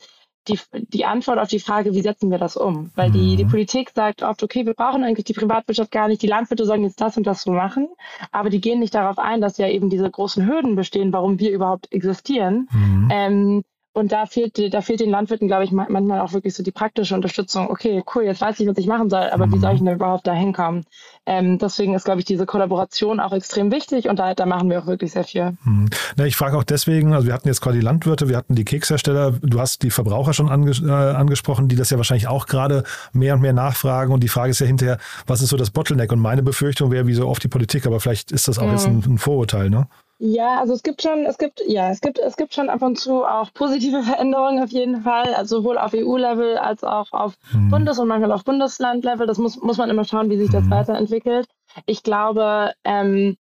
die, 0.48 0.60
die 0.74 1.06
Antwort 1.06 1.38
auf 1.38 1.50
die 1.50 1.60
Frage, 1.60 1.94
wie 1.94 2.02
setzen 2.02 2.32
wir 2.32 2.38
das 2.38 2.58
um? 2.58 2.92
Weil 2.96 3.12
die, 3.12 3.36
die 3.36 3.46
mhm. 3.46 3.50
Politik 3.50 3.92
sagt 3.94 4.24
oft, 4.24 4.42
okay, 4.42 4.66
wir 4.66 4.74
brauchen 4.74 5.04
eigentlich 5.04 5.26
die 5.26 5.34
Privatwirtschaft 5.34 5.92
gar 5.92 6.08
nicht, 6.08 6.22
die 6.22 6.28
Landwirte 6.28 6.66
sollen 6.66 6.84
jetzt 6.84 7.02
das 7.02 7.18
und 7.18 7.28
das 7.28 7.44
so 7.44 7.52
machen, 7.52 7.90
aber 8.32 8.50
die 8.50 8.62
gehen 8.62 8.80
nicht 8.80 8.96
darauf 8.96 9.20
ein, 9.20 9.42
dass 9.42 9.58
ja 9.58 9.68
eben 9.68 9.90
diese 9.90 10.10
großen 10.10 10.48
Hürden 10.48 10.76
bestehen, 10.76 11.14
warum 11.14 11.40
wir 11.40 11.52
überhaupt 11.52 11.92
existieren. 11.92 12.68
Mhm. 12.72 13.10
Ähm, 13.12 13.64
und 13.94 14.12
da 14.12 14.28
fehlt, 14.28 14.74
da 14.74 14.82
fehlt 14.82 15.00
den 15.00 15.10
Landwirten, 15.10 15.48
glaube 15.48 15.64
ich, 15.64 15.72
manchmal 15.72 16.22
auch 16.22 16.32
wirklich 16.34 16.54
so 16.54 16.62
die 16.62 16.72
praktische 16.72 17.16
Unterstützung. 17.16 17.70
Okay, 17.70 18.04
cool, 18.14 18.24
jetzt 18.24 18.40
weiß 18.40 18.60
ich, 18.60 18.68
was 18.68 18.78
ich 18.78 18.86
machen 18.86 19.10
soll, 19.10 19.30
aber 19.32 19.48
mhm. 19.48 19.54
wie 19.54 19.60
soll 19.60 19.74
ich 19.74 19.80
denn 19.80 19.94
überhaupt 19.94 20.28
da 20.28 20.34
hinkommen? 20.34 20.86
Ähm, 21.26 21.58
deswegen 21.58 21.96
ist, 21.96 22.06
glaube 22.06 22.20
ich, 22.20 22.26
diese 22.26 22.46
Kollaboration 22.46 23.20
auch 23.20 23.34
extrem 23.34 23.72
wichtig 23.72 24.08
und 24.08 24.20
da, 24.20 24.36
da 24.36 24.46
machen 24.46 24.70
wir 24.70 24.80
auch 24.80 24.86
wirklich 24.86 25.12
sehr 25.12 25.24
viel. 25.24 25.58
Mhm. 25.64 25.90
Na, 26.18 26.26
ich 26.26 26.36
frage 26.36 26.58
auch 26.58 26.64
deswegen, 26.64 27.14
also 27.14 27.26
wir 27.26 27.34
hatten 27.34 27.48
jetzt 27.48 27.62
gerade 27.62 27.78
die 27.78 27.84
Landwirte, 27.84 28.30
wir 28.30 28.38
hatten 28.38 28.54
die 28.54 28.66
Kekshersteller, 28.66 29.32
du 29.42 29.60
hast 29.60 29.82
die 29.82 29.92
Verbraucher 29.92 30.34
schon 30.34 30.50
ange 30.50 30.72
äh, 30.72 30.92
angesprochen, 30.92 31.68
die 31.68 31.76
das 31.76 31.90
ja 31.90 31.98
wahrscheinlich 31.98 32.28
auch 32.28 32.46
gerade 32.46 32.84
mehr 33.12 33.34
und 33.34 33.42
mehr 33.42 33.54
nachfragen 33.54 34.14
und 34.14 34.24
die 34.24 34.28
Frage 34.28 34.52
ist 34.52 34.60
ja 34.60 34.68
hinterher, 34.68 35.00
was 35.26 35.42
ist 35.42 35.50
so 35.50 35.58
das 35.58 35.72
Bottleneck? 35.72 36.12
Und 36.12 36.20
meine 36.20 36.44
Befürchtung 36.44 36.92
wäre, 36.92 37.08
wie 37.08 37.14
so 37.14 37.28
oft 37.28 37.44
die 37.44 37.48
Politik, 37.48 37.88
aber 37.88 38.00
vielleicht 38.00 38.32
ist 38.32 38.48
das 38.48 38.60
auch 38.60 38.66
mhm. 38.66 38.72
jetzt 38.72 38.86
ein, 38.86 39.04
ein 39.06 39.18
Vorurteil, 39.18 39.70
ne? 39.70 39.88
Ja, 40.22 40.60
also 40.60 40.74
es 40.74 40.84
gibt 40.84 41.02
schon, 41.02 41.26
es 41.26 41.38
gibt, 41.38 41.62
ja, 41.66 41.90
es 41.90 42.02
gibt, 42.02 42.20
es 42.20 42.36
gibt 42.36 42.54
schon 42.54 42.70
ab 42.70 42.82
und 42.82 43.00
zu 43.00 43.24
auch 43.24 43.54
positive 43.54 44.04
Veränderungen 44.04 44.62
auf 44.62 44.70
jeden 44.70 45.02
Fall, 45.02 45.34
also 45.34 45.60
sowohl 45.60 45.78
auf 45.78 45.94
EU-Level 45.94 46.58
als 46.58 46.84
auch 46.84 47.14
auf 47.14 47.36
mhm. 47.54 47.70
Bundes- 47.70 48.00
und 48.00 48.10
manchmal 48.10 48.34
auf 48.34 48.44
Bundesland-Level. 48.44 49.26
Das 49.28 49.38
muss, 49.38 49.62
muss 49.62 49.78
man 49.78 49.90
immer 49.90 50.04
schauen, 50.04 50.30
wie 50.30 50.38
sich 50.38 50.50
das 50.50 50.66
mhm. 50.66 50.72
weiterentwickelt. 50.72 51.48
Ich 51.86 52.04
glaube, 52.04 52.74
ähm, 52.84 53.38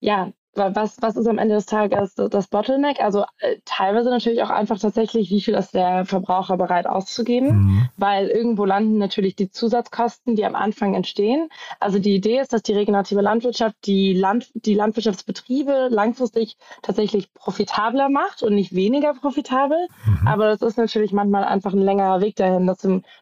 ja, 0.00 0.32
was, 0.54 0.96
was 1.00 1.16
ist 1.16 1.26
am 1.26 1.38
Ende 1.38 1.54
des 1.54 1.66
Tages 1.66 2.14
das 2.14 2.48
Bottleneck? 2.48 3.00
Also 3.00 3.24
äh, 3.38 3.56
teilweise 3.64 4.10
natürlich 4.10 4.42
auch 4.42 4.50
einfach 4.50 4.78
tatsächlich, 4.78 5.30
wie 5.30 5.40
viel 5.40 5.54
ist 5.54 5.74
der 5.74 6.04
Verbraucher 6.04 6.56
bereit 6.56 6.86
auszugeben, 6.86 7.48
mhm. 7.48 7.88
weil 7.96 8.28
irgendwo 8.28 8.64
landen 8.64 8.98
natürlich 8.98 9.36
die 9.36 9.50
Zusatzkosten, 9.50 10.36
die 10.36 10.44
am 10.44 10.54
Anfang 10.54 10.94
entstehen. 10.94 11.48
Also 11.80 11.98
die 11.98 12.14
Idee 12.14 12.40
ist, 12.40 12.52
dass 12.52 12.62
die 12.62 12.72
regenerative 12.72 13.20
Landwirtschaft 13.20 13.76
die, 13.84 14.14
Land, 14.14 14.50
die 14.54 14.74
Landwirtschaftsbetriebe 14.74 15.88
langfristig 15.90 16.56
tatsächlich 16.82 17.32
profitabler 17.34 18.08
macht 18.08 18.42
und 18.42 18.54
nicht 18.54 18.74
weniger 18.74 19.14
profitabel. 19.14 19.86
Mhm. 20.04 20.28
Aber 20.28 20.48
das 20.48 20.62
ist 20.62 20.78
natürlich 20.78 21.12
manchmal 21.12 21.44
einfach 21.44 21.72
ein 21.72 21.82
längerer 21.82 22.20
Weg 22.20 22.36
dahin. 22.36 22.66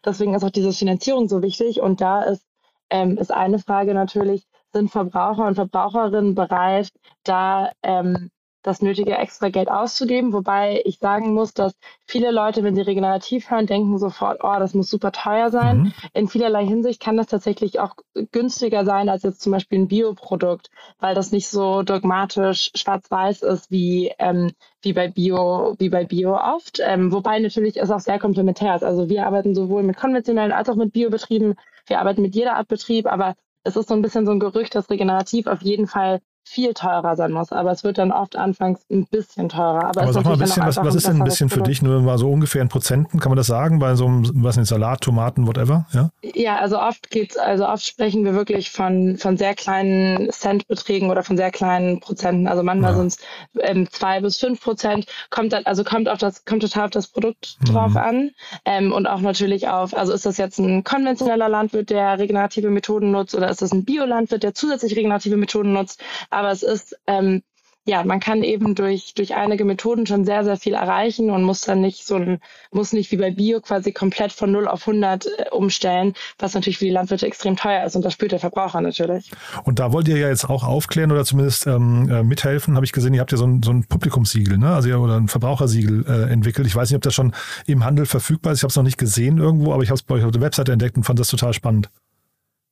Deswegen 0.05 0.33
ist 0.33 0.43
auch 0.43 0.49
diese 0.49 0.73
Finanzierung 0.73 1.27
so 1.27 1.41
wichtig. 1.41 1.81
Und 1.81 2.01
da 2.01 2.23
ist, 2.23 2.43
ähm, 2.89 3.17
ist 3.17 3.31
eine 3.31 3.59
Frage 3.59 3.93
natürlich, 3.93 4.47
sind 4.73 4.91
Verbraucher 4.91 5.45
und 5.45 5.55
Verbraucherinnen 5.55 6.35
bereit, 6.35 6.89
da 7.23 7.71
ähm, 7.83 8.29
das 8.67 8.81
nötige 8.81 9.17
extra 9.17 9.49
Geld 9.49 9.69
auszugeben. 9.69 10.33
Wobei 10.33 10.81
ich 10.83 10.99
sagen 10.99 11.33
muss, 11.33 11.53
dass 11.53 11.73
viele 12.05 12.31
Leute, 12.31 12.63
wenn 12.63 12.75
sie 12.75 12.81
regenerativ 12.81 13.49
hören, 13.49 13.65
denken 13.65 13.97
sofort, 13.97 14.39
oh, 14.43 14.59
das 14.59 14.73
muss 14.73 14.89
super 14.89 15.11
teuer 15.13 15.49
sein. 15.49 15.77
Mhm. 15.77 15.93
In 16.13 16.27
vielerlei 16.27 16.65
Hinsicht 16.65 17.01
kann 17.01 17.15
das 17.15 17.27
tatsächlich 17.27 17.79
auch 17.79 17.95
günstiger 18.31 18.83
sein 18.83 19.07
als 19.07 19.23
jetzt 19.23 19.41
zum 19.41 19.53
Beispiel 19.53 19.79
ein 19.79 19.87
Bioprodukt, 19.87 20.69
weil 20.99 21.15
das 21.15 21.31
nicht 21.31 21.47
so 21.47 21.81
dogmatisch 21.81 22.71
schwarz-weiß 22.75 23.43
ist 23.43 23.71
wie, 23.71 24.11
ähm, 24.19 24.51
wie 24.81 24.93
bei 24.93 25.07
Bio, 25.07 25.75
wie 25.79 25.89
bei 25.89 26.03
Bio 26.03 26.35
oft. 26.35 26.81
Ähm, 26.83 27.11
wobei 27.13 27.39
natürlich 27.39 27.77
es 27.77 27.89
auch 27.89 28.01
sehr 28.01 28.19
komplementär 28.19 28.75
ist. 28.75 28.83
Also 28.83 29.07
wir 29.07 29.25
arbeiten 29.25 29.55
sowohl 29.55 29.83
mit 29.83 29.95
konventionellen 29.95 30.51
als 30.51 30.67
auch 30.67 30.75
mit 30.75 30.91
Biobetrieben. 30.91 31.55
Wir 31.85 31.99
arbeiten 31.99 32.21
mit 32.21 32.35
jeder 32.35 32.57
Art 32.57 32.67
Betrieb, 32.67 33.07
aber 33.07 33.35
es 33.67 33.75
ist 33.75 33.89
so 33.89 33.95
ein 33.95 34.01
bisschen 34.01 34.25
so 34.25 34.31
ein 34.31 34.39
Gerücht, 34.39 34.75
dass 34.75 34.89
regenerativ 34.89 35.47
auf 35.47 35.61
jeden 35.61 35.87
Fall 35.87 36.21
viel 36.47 36.73
teurer 36.73 37.15
sein 37.15 37.31
muss. 37.31 37.51
Aber 37.51 37.71
es 37.71 37.83
wird 37.83 37.97
dann 37.97 38.11
oft 38.11 38.35
anfangs 38.35 38.81
ein 38.89 39.05
bisschen 39.05 39.49
teurer. 39.49 39.85
Aber, 39.85 40.01
aber 40.03 40.13
sag 40.13 40.23
mal 40.23 40.33
ein 40.33 40.39
bisschen, 40.39 40.65
was, 40.65 40.77
was 40.77 40.95
ist 40.95 41.07
denn 41.07 41.17
ein 41.17 41.23
bisschen 41.23 41.49
für 41.49 41.61
dich? 41.61 41.81
Nur 41.81 42.01
mal 42.01 42.17
so 42.17 42.31
ungefähr 42.31 42.61
in 42.61 42.69
Prozenten, 42.69 43.19
kann 43.19 43.29
man 43.29 43.37
das 43.37 43.47
sagen? 43.47 43.79
Bei 43.79 43.95
so 43.95 44.05
einem, 44.05 44.43
was 44.43 44.57
nicht, 44.57 44.67
Salat, 44.67 45.01
Tomaten, 45.01 45.47
whatever? 45.47 45.85
Ja, 45.91 46.09
ja 46.21 46.57
also 46.57 46.79
oft 46.79 47.09
geht's, 47.09 47.37
also 47.37 47.67
oft 47.67 47.85
sprechen 47.85 48.23
wir 48.23 48.33
wirklich 48.33 48.71
von, 48.71 49.17
von 49.17 49.37
sehr 49.37 49.55
kleinen 49.55 50.31
Centbeträgen 50.31 51.09
oder 51.09 51.23
von 51.23 51.37
sehr 51.37 51.51
kleinen 51.51 51.99
Prozenten. 51.99 52.47
Also 52.47 52.63
manchmal 52.63 52.91
ja. 52.91 52.97
sind 52.97 53.07
es 53.07 53.17
ähm, 53.59 53.89
zwei 53.91 54.21
bis 54.21 54.37
fünf 54.37 54.61
Prozent. 54.61 55.05
Kommt 55.29 55.53
dann, 55.53 55.65
also 55.65 55.83
kommt 55.83 56.07
auf 56.09 56.17
das, 56.17 56.45
kommt 56.45 56.61
total 56.61 56.85
auf 56.85 56.91
das 56.91 57.07
Produkt 57.07 57.57
mhm. 57.61 57.65
drauf 57.65 57.95
an. 57.95 58.31
Ähm, 58.65 58.91
und 58.93 59.05
auch 59.07 59.21
natürlich 59.21 59.67
auf, 59.67 59.95
also 59.95 60.13
ist 60.13 60.25
das 60.25 60.37
jetzt 60.37 60.59
ein 60.59 60.83
konventioneller 60.83 61.49
Landwirt, 61.49 61.89
der 61.89 62.17
regenerative 62.17 62.69
Methoden 62.69 63.11
nutzt, 63.11 63.35
oder 63.35 63.49
ist 63.49 63.61
das 63.61 63.71
ein 63.71 63.85
Biolandwirt, 63.85 64.43
der 64.43 64.53
zusätzlich 64.53 64.95
regenerative 64.95 65.37
Methoden 65.37 65.73
nutzt? 65.73 66.01
Aber 66.37 66.51
es 66.51 66.61
ist, 66.61 66.95
ähm, 67.07 67.41
ja, 67.83 68.03
man 68.03 68.19
kann 68.19 68.43
eben 68.43 68.75
durch, 68.75 69.15
durch 69.15 69.33
einige 69.33 69.65
Methoden 69.65 70.05
schon 70.05 70.23
sehr, 70.23 70.43
sehr 70.43 70.57
viel 70.57 70.75
erreichen 70.75 71.31
und 71.31 71.41
muss 71.41 71.61
dann 71.61 71.81
nicht 71.81 72.05
so 72.05 72.13
ein, 72.13 72.39
muss 72.69 72.93
nicht 72.93 73.11
wie 73.11 73.17
bei 73.17 73.31
Bio 73.31 73.59
quasi 73.59 73.91
komplett 73.91 74.31
von 74.31 74.51
0 74.51 74.67
auf 74.67 74.87
100 74.87 75.25
äh, 75.25 75.49
umstellen, 75.49 76.13
was 76.37 76.53
natürlich 76.53 76.77
für 76.77 76.85
die 76.85 76.91
Landwirte 76.91 77.25
extrem 77.25 77.55
teuer 77.55 77.83
ist 77.85 77.95
und 77.95 78.05
das 78.05 78.13
spürt 78.13 78.33
der 78.33 78.39
Verbraucher 78.39 78.81
natürlich. 78.81 79.31
Und 79.63 79.79
da 79.79 79.91
wollt 79.93 80.07
ihr 80.07 80.17
ja 80.17 80.27
jetzt 80.27 80.47
auch 80.47 80.63
aufklären 80.63 81.11
oder 81.11 81.25
zumindest 81.25 81.65
ähm, 81.65 82.07
äh, 82.07 82.21
mithelfen, 82.21 82.75
habe 82.75 82.85
ich 82.85 82.91
gesehen, 82.91 83.15
ihr 83.15 83.21
habt 83.21 83.31
ja 83.31 83.39
so 83.39 83.47
ein, 83.47 83.63
so 83.63 83.71
ein 83.71 83.85
Publikumssiegel, 83.85 84.59
ne? 84.59 84.75
also 84.75 84.89
ja, 84.89 84.97
oder 84.97 85.17
ein 85.17 85.27
Verbrauchersiegel 85.27 86.05
äh, 86.07 86.31
entwickelt. 86.31 86.67
Ich 86.67 86.75
weiß 86.75 86.91
nicht, 86.91 86.97
ob 86.97 87.01
das 87.01 87.15
schon 87.15 87.33
im 87.65 87.83
Handel 87.83 88.05
verfügbar 88.05 88.53
ist, 88.53 88.59
ich 88.59 88.63
habe 88.63 88.69
es 88.69 88.75
noch 88.75 88.83
nicht 88.83 88.99
gesehen 88.99 89.39
irgendwo, 89.39 89.73
aber 89.73 89.81
ich 89.81 89.89
habe 89.89 89.95
es 89.95 90.03
bei 90.03 90.13
euch 90.13 90.23
auf 90.23 90.31
der 90.31 90.41
Webseite 90.41 90.71
entdeckt 90.71 90.97
und 90.97 91.03
fand 91.03 91.17
das 91.17 91.29
total 91.29 91.53
spannend. 91.53 91.89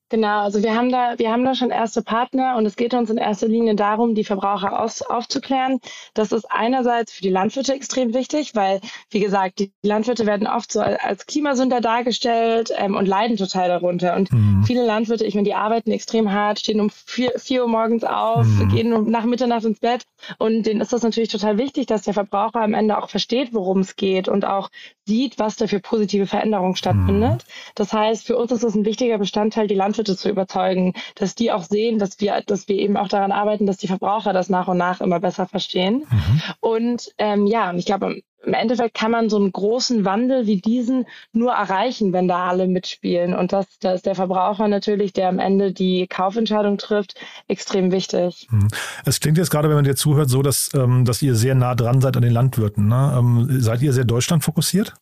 Genau, 0.09 0.41
also 0.41 0.61
wir 0.61 0.75
haben 0.75 0.91
da, 0.91 1.17
wir 1.17 1.31
haben 1.31 1.43
da 1.43 1.55
schon 1.55 1.71
erste 1.71 2.03
Partner 2.03 2.57
und 2.57 2.65
es 2.67 2.75
geht 2.75 2.93
uns 2.93 3.09
in 3.09 3.17
erster 3.17 3.47
Linie 3.47 3.73
darum, 3.73 4.13
die 4.13 4.23
Verbraucher 4.23 4.79
aus, 4.79 5.01
aufzuklären. 5.01 5.79
Das 6.13 6.31
ist 6.31 6.45
einerseits 6.51 7.11
für 7.11 7.23
die 7.23 7.31
Landwirte 7.31 7.73
extrem 7.73 8.13
wichtig, 8.13 8.53
weil, 8.53 8.81
wie 9.09 9.19
gesagt, 9.19 9.57
die 9.57 9.71
Landwirte 9.81 10.27
werden 10.27 10.45
oft 10.45 10.71
so 10.71 10.79
als 10.79 11.25
Klimasünder 11.25 11.81
dargestellt 11.81 12.71
ähm, 12.77 12.95
und 12.95 13.07
leiden 13.07 13.35
total 13.35 13.67
darunter. 13.67 14.15
Und 14.15 14.31
mhm. 14.31 14.63
viele 14.63 14.85
Landwirte, 14.85 15.25
ich 15.25 15.33
meine, 15.33 15.45
die 15.45 15.55
arbeiten 15.55 15.91
extrem 15.91 16.31
hart, 16.31 16.59
stehen 16.59 16.81
um 16.81 16.91
vier, 16.91 17.31
vier 17.37 17.63
Uhr 17.63 17.67
morgens 17.67 18.03
auf, 18.03 18.45
mhm. 18.45 18.69
gehen 18.69 18.93
um, 18.93 19.09
nach 19.09 19.25
Mitternacht 19.25 19.65
ins 19.65 19.79
Bett 19.79 20.03
und 20.37 20.67
denen 20.67 20.81
ist 20.81 20.93
das 20.93 21.01
natürlich 21.01 21.29
total 21.29 21.57
wichtig, 21.57 21.87
dass 21.87 22.03
der 22.03 22.13
Verbraucher 22.13 22.61
am 22.61 22.75
Ende 22.75 23.01
auch 23.01 23.09
versteht, 23.09 23.53
worum 23.53 23.79
es 23.79 23.95
geht 23.95 24.27
und 24.27 24.45
auch 24.45 24.69
sieht, 25.05 25.39
was 25.39 25.55
da 25.55 25.65
für 25.65 25.79
positive 25.79 26.27
Veränderungen 26.27 26.75
stattfindet. 26.75 27.43
Mhm. 27.43 27.71
Das 27.73 27.91
heißt, 27.91 28.27
für 28.27 28.37
uns 28.37 28.51
ist 28.51 28.63
es 28.63 28.75
ein 28.75 28.85
wichtiger 28.85 29.17
Bestandteil, 29.17 29.65
die 29.65 29.73
Landwirte 29.73 29.94
Landwirte 29.95 30.17
zu 30.17 30.29
überzeugen, 30.29 30.93
dass 31.15 31.35
die 31.35 31.51
auch 31.51 31.63
sehen, 31.63 31.99
dass 31.99 32.19
wir, 32.19 32.41
dass 32.45 32.67
wir 32.67 32.75
eben 32.75 32.97
auch 32.97 33.07
daran 33.07 33.31
arbeiten, 33.31 33.65
dass 33.65 33.77
die 33.77 33.87
Verbraucher 33.87 34.33
das 34.33 34.49
nach 34.49 34.67
und 34.67 34.77
nach 34.77 35.01
immer 35.01 35.19
besser 35.19 35.47
verstehen. 35.47 36.05
Mhm. 36.09 36.41
Und 36.59 37.13
ähm, 37.17 37.47
ja, 37.47 37.69
und 37.69 37.77
ich 37.77 37.85
glaube, 37.85 38.21
im 38.43 38.53
Endeffekt 38.53 38.93
kann 38.93 39.09
man 39.09 39.29
so 39.29 39.37
einen 39.37 39.51
großen 39.51 40.05
Wandel 40.05 40.45
wie 40.45 40.61
diesen 40.61 41.05
nur 41.31 41.53
erreichen, 41.53 42.13
wenn 42.13 42.27
da 42.27 42.47
alle 42.47 42.67
mitspielen. 42.67 43.33
Und 43.33 43.53
das, 43.53 43.65
da 43.79 43.93
ist 43.93 44.05
der 44.05 44.13
Verbraucher 44.13 44.67
natürlich, 44.67 45.13
der 45.13 45.29
am 45.29 45.39
Ende 45.39 45.71
die 45.73 46.05
Kaufentscheidung 46.07 46.77
trifft, 46.77 47.15
extrem 47.47 47.91
wichtig. 47.91 48.47
Mhm. 48.51 48.67
Es 49.03 49.19
klingt 49.19 49.39
jetzt 49.39 49.49
gerade, 49.49 49.69
wenn 49.69 49.75
man 49.75 49.85
dir 49.85 49.95
zuhört, 49.95 50.29
so, 50.29 50.43
dass, 50.43 50.69
ähm, 50.75 51.05
dass 51.05 51.21
ihr 51.23 51.33
sehr 51.33 51.55
nah 51.55 51.73
dran 51.73 52.01
seid 52.01 52.17
an 52.17 52.21
den 52.21 52.33
Landwirten. 52.33 52.87
Ne? 52.87 53.15
Ähm, 53.17 53.47
seid 53.61 53.81
ihr 53.81 53.93
sehr 53.93 54.05
Deutschland 54.05 54.43
fokussiert? 54.43 54.93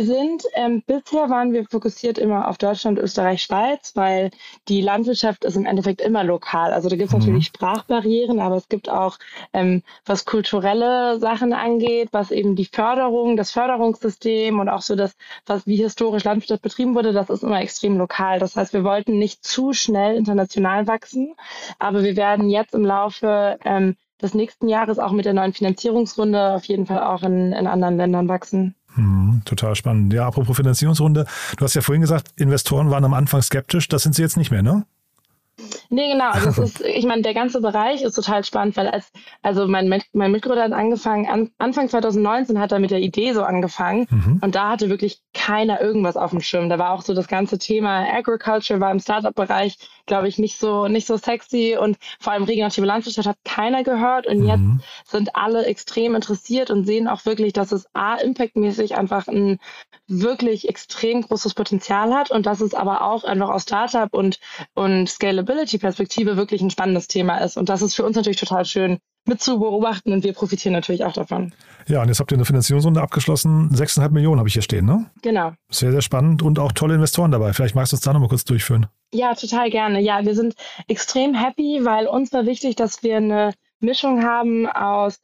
Wir 0.00 0.06
sind, 0.06 0.44
ähm, 0.54 0.82
bisher 0.86 1.28
waren 1.28 1.52
wir 1.52 1.66
fokussiert 1.66 2.16
immer 2.16 2.48
auf 2.48 2.56
Deutschland, 2.56 2.98
Österreich, 2.98 3.42
Schweiz, 3.42 3.92
weil 3.96 4.30
die 4.66 4.80
Landwirtschaft 4.80 5.44
ist 5.44 5.56
im 5.56 5.66
Endeffekt 5.66 6.00
immer 6.00 6.24
lokal. 6.24 6.72
Also 6.72 6.88
da 6.88 6.96
gibt 6.96 7.08
es 7.08 7.12
mhm. 7.12 7.18
natürlich 7.18 7.48
Sprachbarrieren, 7.48 8.40
aber 8.40 8.56
es 8.56 8.70
gibt 8.70 8.88
auch, 8.88 9.18
ähm, 9.52 9.82
was 10.06 10.24
kulturelle 10.24 11.18
Sachen 11.18 11.52
angeht, 11.52 12.08
was 12.12 12.30
eben 12.30 12.56
die 12.56 12.64
Förderung, 12.64 13.36
das 13.36 13.50
Förderungssystem 13.50 14.58
und 14.58 14.70
auch 14.70 14.80
so 14.80 14.96
das, 14.96 15.14
was 15.44 15.66
wie 15.66 15.76
historisch 15.76 16.24
Landwirtschaft 16.24 16.62
betrieben 16.62 16.94
wurde, 16.94 17.12
das 17.12 17.28
ist 17.28 17.42
immer 17.42 17.60
extrem 17.60 17.98
lokal. 17.98 18.38
Das 18.38 18.56
heißt, 18.56 18.72
wir 18.72 18.84
wollten 18.84 19.18
nicht 19.18 19.44
zu 19.44 19.74
schnell 19.74 20.16
international 20.16 20.86
wachsen, 20.86 21.34
aber 21.78 22.02
wir 22.02 22.16
werden 22.16 22.48
jetzt 22.48 22.72
im 22.72 22.86
Laufe 22.86 23.58
ähm, 23.66 23.96
des 24.22 24.32
nächsten 24.32 24.66
Jahres 24.66 24.98
auch 24.98 25.12
mit 25.12 25.26
der 25.26 25.34
neuen 25.34 25.52
Finanzierungsrunde 25.52 26.54
auf 26.54 26.64
jeden 26.64 26.86
Fall 26.86 27.02
auch 27.02 27.22
in, 27.22 27.52
in 27.52 27.66
anderen 27.66 27.98
Ländern 27.98 28.28
wachsen. 28.28 28.74
Hm, 28.94 29.42
total 29.44 29.76
spannend. 29.76 30.12
Ja, 30.12 30.26
apropos 30.26 30.56
Finanzierungsrunde. 30.56 31.26
Du 31.56 31.64
hast 31.64 31.74
ja 31.74 31.82
vorhin 31.82 32.00
gesagt, 32.00 32.28
Investoren 32.36 32.90
waren 32.90 33.04
am 33.04 33.14
Anfang 33.14 33.42
skeptisch. 33.42 33.88
Das 33.88 34.02
sind 34.02 34.14
sie 34.14 34.22
jetzt 34.22 34.36
nicht 34.36 34.50
mehr, 34.50 34.62
ne? 34.62 34.84
Nee, 35.92 36.12
genau. 36.12 36.30
Also 36.30 36.62
ist, 36.62 36.80
ich 36.80 37.04
meine, 37.04 37.22
der 37.22 37.34
ganze 37.34 37.60
Bereich 37.60 38.02
ist 38.02 38.14
total 38.14 38.44
spannend, 38.44 38.76
weil 38.76 38.88
als, 38.88 39.10
also 39.42 39.66
mein, 39.66 40.02
mein 40.12 40.32
Mitgründer 40.32 40.62
hat 40.62 40.72
angefangen, 40.72 41.26
an, 41.26 41.50
Anfang 41.58 41.88
2019 41.88 42.60
hat 42.60 42.70
er 42.70 42.78
mit 42.78 42.92
der 42.92 43.00
Idee 43.00 43.32
so 43.32 43.42
angefangen 43.42 44.06
mhm. 44.08 44.40
und 44.40 44.54
da 44.54 44.70
hatte 44.70 44.88
wirklich 44.88 45.20
keiner 45.34 45.80
irgendwas 45.80 46.16
auf 46.16 46.30
dem 46.30 46.40
Schirm. 46.40 46.68
Da 46.68 46.78
war 46.78 46.92
auch 46.92 47.02
so 47.02 47.12
das 47.12 47.26
ganze 47.26 47.58
Thema 47.58 48.06
Agriculture 48.08 48.80
war 48.80 48.92
im 48.92 49.00
Startup-Bereich, 49.00 49.78
glaube 50.06 50.28
ich, 50.28 50.38
nicht 50.38 50.58
so, 50.58 50.86
nicht 50.86 51.08
so 51.08 51.16
sexy 51.16 51.76
und 51.78 51.98
vor 52.20 52.32
allem 52.32 52.44
regenerative 52.44 52.86
Landwirtschaft 52.86 53.26
hat 53.26 53.38
keiner 53.44 53.82
gehört 53.82 54.28
und 54.28 54.40
mhm. 54.40 54.46
jetzt 54.46 55.10
sind 55.10 55.34
alle 55.34 55.66
extrem 55.66 56.14
interessiert 56.14 56.70
und 56.70 56.84
sehen 56.84 57.08
auch 57.08 57.26
wirklich, 57.26 57.52
dass 57.52 57.72
es 57.72 57.86
A, 57.94 58.14
impactmäßig 58.14 58.96
einfach 58.96 59.26
ein 59.26 59.58
wirklich 60.06 60.68
extrem 60.68 61.22
großes 61.22 61.54
Potenzial 61.54 62.14
hat 62.14 62.30
und 62.30 62.46
dass 62.46 62.60
es 62.60 62.74
aber 62.74 63.02
auch 63.02 63.24
einfach 63.24 63.48
aus 63.48 63.62
Startup 63.62 64.12
und, 64.12 64.38
und 64.74 65.08
Scalability-Perspektive 65.80 66.36
wirklich 66.36 66.60
ein 66.62 66.70
spannendes 66.70 67.08
Thema 67.08 67.38
ist. 67.38 67.56
Und 67.56 67.68
das 67.68 67.82
ist 67.82 67.94
für 67.94 68.04
uns 68.04 68.16
natürlich 68.16 68.38
total 68.38 68.64
schön 68.64 68.98
mit 69.26 69.42
zu 69.42 69.58
beobachten 69.58 70.12
und 70.12 70.24
wir 70.24 70.32
profitieren 70.32 70.72
natürlich 70.72 71.04
auch 71.04 71.12
davon. 71.12 71.52
Ja, 71.86 72.00
und 72.00 72.08
jetzt 72.08 72.20
habt 72.20 72.32
ihr 72.32 72.36
eine 72.36 72.44
Finanzierungsrunde 72.44 73.02
abgeschlossen. 73.02 73.70
6,5 73.70 74.10
Millionen 74.10 74.38
habe 74.38 74.48
ich 74.48 74.54
hier 74.54 74.62
stehen, 74.62 74.86
ne? 74.86 75.10
Genau. 75.22 75.52
Sehr, 75.70 75.92
sehr 75.92 76.00
spannend 76.00 76.42
und 76.42 76.58
auch 76.58 76.72
tolle 76.72 76.94
Investoren 76.94 77.30
dabei. 77.30 77.52
Vielleicht 77.52 77.74
magst 77.74 77.92
du 77.92 77.96
uns 77.96 78.04
da 78.04 78.12
nochmal 78.12 78.30
kurz 78.30 78.44
durchführen. 78.44 78.86
Ja, 79.12 79.34
total 79.34 79.70
gerne. 79.70 80.00
Ja, 80.00 80.24
wir 80.24 80.34
sind 80.34 80.54
extrem 80.88 81.34
happy, 81.34 81.80
weil 81.82 82.06
uns 82.06 82.32
war 82.32 82.46
wichtig, 82.46 82.76
dass 82.76 83.02
wir 83.02 83.18
eine 83.18 83.52
Mischung 83.80 84.22
haben 84.24 84.66
aus 84.66 85.20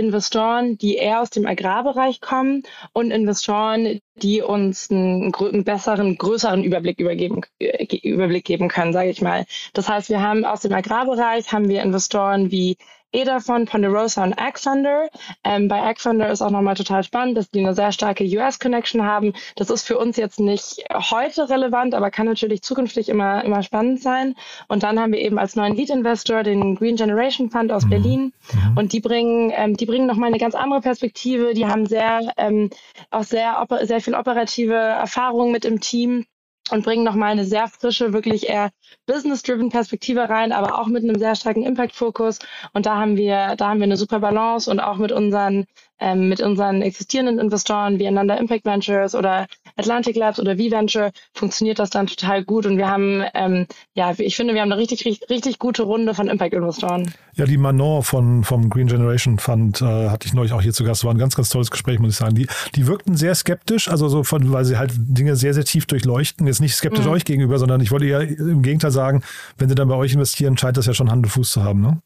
Investoren, 0.00 0.78
die 0.78 0.96
eher 0.96 1.20
aus 1.20 1.30
dem 1.30 1.46
Agrarbereich 1.46 2.20
kommen 2.20 2.62
und 2.92 3.10
Investoren, 3.10 4.00
die 4.16 4.42
uns 4.42 4.90
einen, 4.90 5.32
einen 5.34 5.64
besseren, 5.64 6.16
größeren 6.16 6.64
Überblick 6.64 6.98
übergeben, 6.98 7.42
äh, 7.58 7.84
Überblick 8.02 8.44
geben 8.44 8.68
können, 8.68 8.92
sage 8.92 9.10
ich 9.10 9.20
mal. 9.20 9.44
Das 9.74 9.88
heißt, 9.88 10.08
wir 10.08 10.20
haben 10.22 10.44
aus 10.44 10.62
dem 10.62 10.72
Agrarbereich 10.72 11.52
haben 11.52 11.68
wir 11.68 11.82
Investoren 11.82 12.50
wie 12.50 12.76
eh 13.12 13.24
davon 13.24 13.66
Ponderosa 13.66 14.22
und 14.22 14.32
Egg 14.32 14.60
Thunder. 14.62 15.08
Ähm, 15.44 15.68
bei 15.68 15.90
Egg 15.90 16.00
Thunder 16.02 16.30
ist 16.30 16.42
auch 16.42 16.50
nochmal 16.50 16.74
total 16.74 17.02
spannend, 17.02 17.36
dass 17.36 17.50
die 17.50 17.60
eine 17.60 17.74
sehr 17.74 17.92
starke 17.92 18.24
US-Connection 18.24 19.04
haben. 19.04 19.32
Das 19.56 19.70
ist 19.70 19.86
für 19.86 19.98
uns 19.98 20.16
jetzt 20.16 20.40
nicht 20.40 20.84
heute 20.92 21.48
relevant, 21.48 21.94
aber 21.94 22.10
kann 22.10 22.26
natürlich 22.26 22.62
zukünftig 22.62 23.08
immer, 23.08 23.44
immer 23.44 23.62
spannend 23.62 24.00
sein. 24.00 24.34
Und 24.68 24.82
dann 24.82 24.98
haben 25.00 25.12
wir 25.12 25.20
eben 25.20 25.38
als 25.38 25.56
neuen 25.56 25.74
Lead-Investor 25.74 26.42
den 26.42 26.76
Green 26.76 26.96
Generation 26.96 27.50
Fund 27.50 27.72
aus 27.72 27.84
mhm. 27.84 27.90
Berlin. 27.90 28.32
Mhm. 28.52 28.78
Und 28.78 28.92
die 28.92 29.00
bringen, 29.00 29.52
ähm, 29.54 29.76
die 29.76 29.86
bringen 29.86 30.06
nochmal 30.06 30.28
eine 30.28 30.38
ganz 30.38 30.54
andere 30.54 30.80
Perspektive. 30.80 31.54
Die 31.54 31.66
haben 31.66 31.86
sehr, 31.86 32.32
ähm, 32.36 32.70
auch 33.10 33.24
sehr, 33.24 33.66
sehr 33.82 34.00
viel 34.00 34.14
operative 34.14 34.74
Erfahrung 34.74 35.52
mit 35.52 35.64
im 35.64 35.80
Team 35.80 36.26
und 36.72 36.84
bringen 36.84 37.04
nochmal 37.04 37.32
eine 37.32 37.44
sehr 37.44 37.68
frische, 37.68 38.12
wirklich 38.12 38.48
eher 38.48 38.70
business-driven 39.06 39.70
Perspektive 39.70 40.28
rein, 40.28 40.52
aber 40.52 40.78
auch 40.78 40.86
mit 40.86 41.04
einem 41.04 41.18
sehr 41.18 41.34
starken 41.34 41.62
Impact-Fokus. 41.64 42.38
Und 42.72 42.86
da 42.86 42.96
haben 42.96 43.16
wir, 43.16 43.56
da 43.56 43.68
haben 43.68 43.78
wir 43.78 43.84
eine 43.84 43.96
super 43.96 44.20
Balance 44.20 44.70
und 44.70 44.80
auch 44.80 44.96
mit 44.96 45.12
unseren, 45.12 45.66
ähm, 45.98 46.28
mit 46.28 46.40
unseren 46.40 46.82
existierenden 46.82 47.38
Investoren 47.38 47.98
wie 47.98 48.06
einander 48.06 48.38
Impact 48.38 48.64
Ventures 48.64 49.14
oder 49.14 49.46
Atlantic 49.76 50.16
Labs 50.16 50.38
oder 50.38 50.56
V-Venture 50.56 51.10
funktioniert 51.34 51.78
das 51.78 51.90
dann 51.90 52.06
total 52.06 52.44
gut. 52.44 52.66
Und 52.66 52.76
wir 52.76 52.88
haben, 52.88 53.24
ähm, 53.34 53.66
ja, 53.94 54.12
ich 54.18 54.36
finde, 54.36 54.54
wir 54.54 54.60
haben 54.60 54.72
eine 54.72 54.80
richtig, 54.80 55.04
richtig, 55.04 55.30
richtig 55.30 55.58
gute 55.58 55.82
Runde 55.82 56.14
von 56.14 56.28
Impact-Investoren. 56.28 57.12
Ja, 57.34 57.46
die 57.46 57.56
Manon 57.56 58.02
von, 58.02 58.44
vom 58.44 58.68
Green 58.68 58.86
Generation 58.86 59.38
Fund 59.38 59.80
äh, 59.80 60.08
hatte 60.08 60.26
ich 60.26 60.34
neulich 60.34 60.52
auch 60.52 60.62
hier 60.62 60.72
zu 60.72 60.84
Gast. 60.84 61.04
War 61.04 61.14
ein 61.14 61.18
ganz, 61.18 61.36
ganz 61.36 61.48
tolles 61.48 61.70
Gespräch, 61.70 61.98
muss 61.98 62.12
ich 62.12 62.16
sagen. 62.16 62.34
Die, 62.34 62.46
die 62.74 62.86
wirkten 62.86 63.16
sehr 63.16 63.34
skeptisch, 63.34 63.88
also 63.88 64.08
so 64.08 64.24
von, 64.24 64.52
weil 64.52 64.64
sie 64.64 64.76
halt 64.76 64.92
Dinge 64.96 65.36
sehr, 65.36 65.54
sehr 65.54 65.64
tief 65.64 65.86
durchleuchten. 65.86 66.46
Jetzt 66.46 66.60
nicht 66.60 66.74
skeptisch 66.74 67.04
mhm. 67.04 67.12
euch 67.12 67.24
gegenüber, 67.24 67.58
sondern 67.58 67.80
ich 67.80 67.90
wollte 67.90 68.06
eher 68.06 68.22
im 68.22 68.62
Gegenteil 68.62 68.90
sagen, 68.90 69.22
wenn 69.58 69.68
sie 69.68 69.74
dann 69.74 69.88
bei 69.88 69.94
euch 69.94 70.12
investieren, 70.12 70.56
scheint 70.58 70.76
das 70.76 70.86
ja 70.86 70.94
schon 70.94 71.10
Hand 71.10 71.24
und 71.24 71.30
Fuß 71.30 71.52
zu 71.52 71.64
haben, 71.64 71.80
ne? 71.80 72.00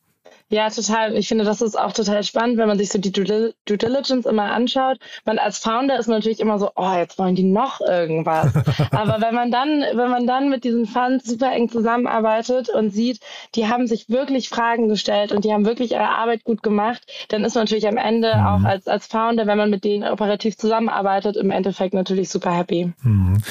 Ja, 0.51 0.69
total. 0.69 1.17
Ich 1.17 1.27
finde, 1.27 1.45
das 1.45 1.63
ist 1.63 1.79
auch 1.79 1.93
total 1.93 2.23
spannend, 2.23 2.59
wenn 2.59 2.69
man 2.69 2.79
sich 2.79 2.91
so 2.91 2.99
die 2.99 3.11
Due, 3.11 3.55
Diligence 3.67 4.27
immer 4.27 4.53
anschaut. 4.53 4.99
Man 5.25 5.39
als 5.39 5.59
Founder 5.59 5.99
ist 5.99 6.07
man 6.07 6.19
natürlich 6.19 6.39
immer 6.39 6.59
so, 6.59 6.71
oh, 6.77 6.93
jetzt 6.95 7.19
wollen 7.19 7.35
die 7.35 7.45
noch 7.45 7.81
irgendwas. 7.81 8.53
Aber 8.91 9.21
wenn 9.23 9.35
man 9.35 9.51
dann, 9.51 9.81
wenn 9.81 10.11
man 10.11 10.27
dann 10.27 10.51
mit 10.51 10.65
diesen 10.65 10.87
Funds 10.87 11.25
super 11.25 11.51
eng 11.53 11.71
zusammenarbeitet 11.71 12.69
und 12.69 12.91
sieht, 12.91 13.21
die 13.55 13.69
haben 13.69 13.87
sich 13.87 14.11
wirklich 14.11 14.51
Fragen 14.51 14.89
gestellt 14.89 15.33
und 15.33 15.45
die 15.45 15.53
haben 15.53 15.65
wirklich 15.65 15.93
ihre 15.93 16.11
Arbeit 16.11 16.45
gut 16.45 16.63
gemacht, 16.63 17.03
dann 17.29 17.43
ist 17.43 17.55
man 17.55 17.65
natürlich 17.65 17.89
am 17.89 17.97
Ende 17.97 18.35
mhm. 18.37 18.47
auch 18.47 18.65
als, 18.65 18.87
als 18.87 19.07
Founder, 19.07 19.47
wenn 19.47 19.59
man 19.59 19.71
mit 19.71 19.83
denen 19.83 20.05
operativ 20.05 20.59
zusammenarbeitet, 20.59 21.37
im 21.37 21.51
Endeffekt 21.51 21.95
natürlich 21.95 22.29
super 22.29 22.53
happy. 22.53 22.93
Mhm. 23.03 23.43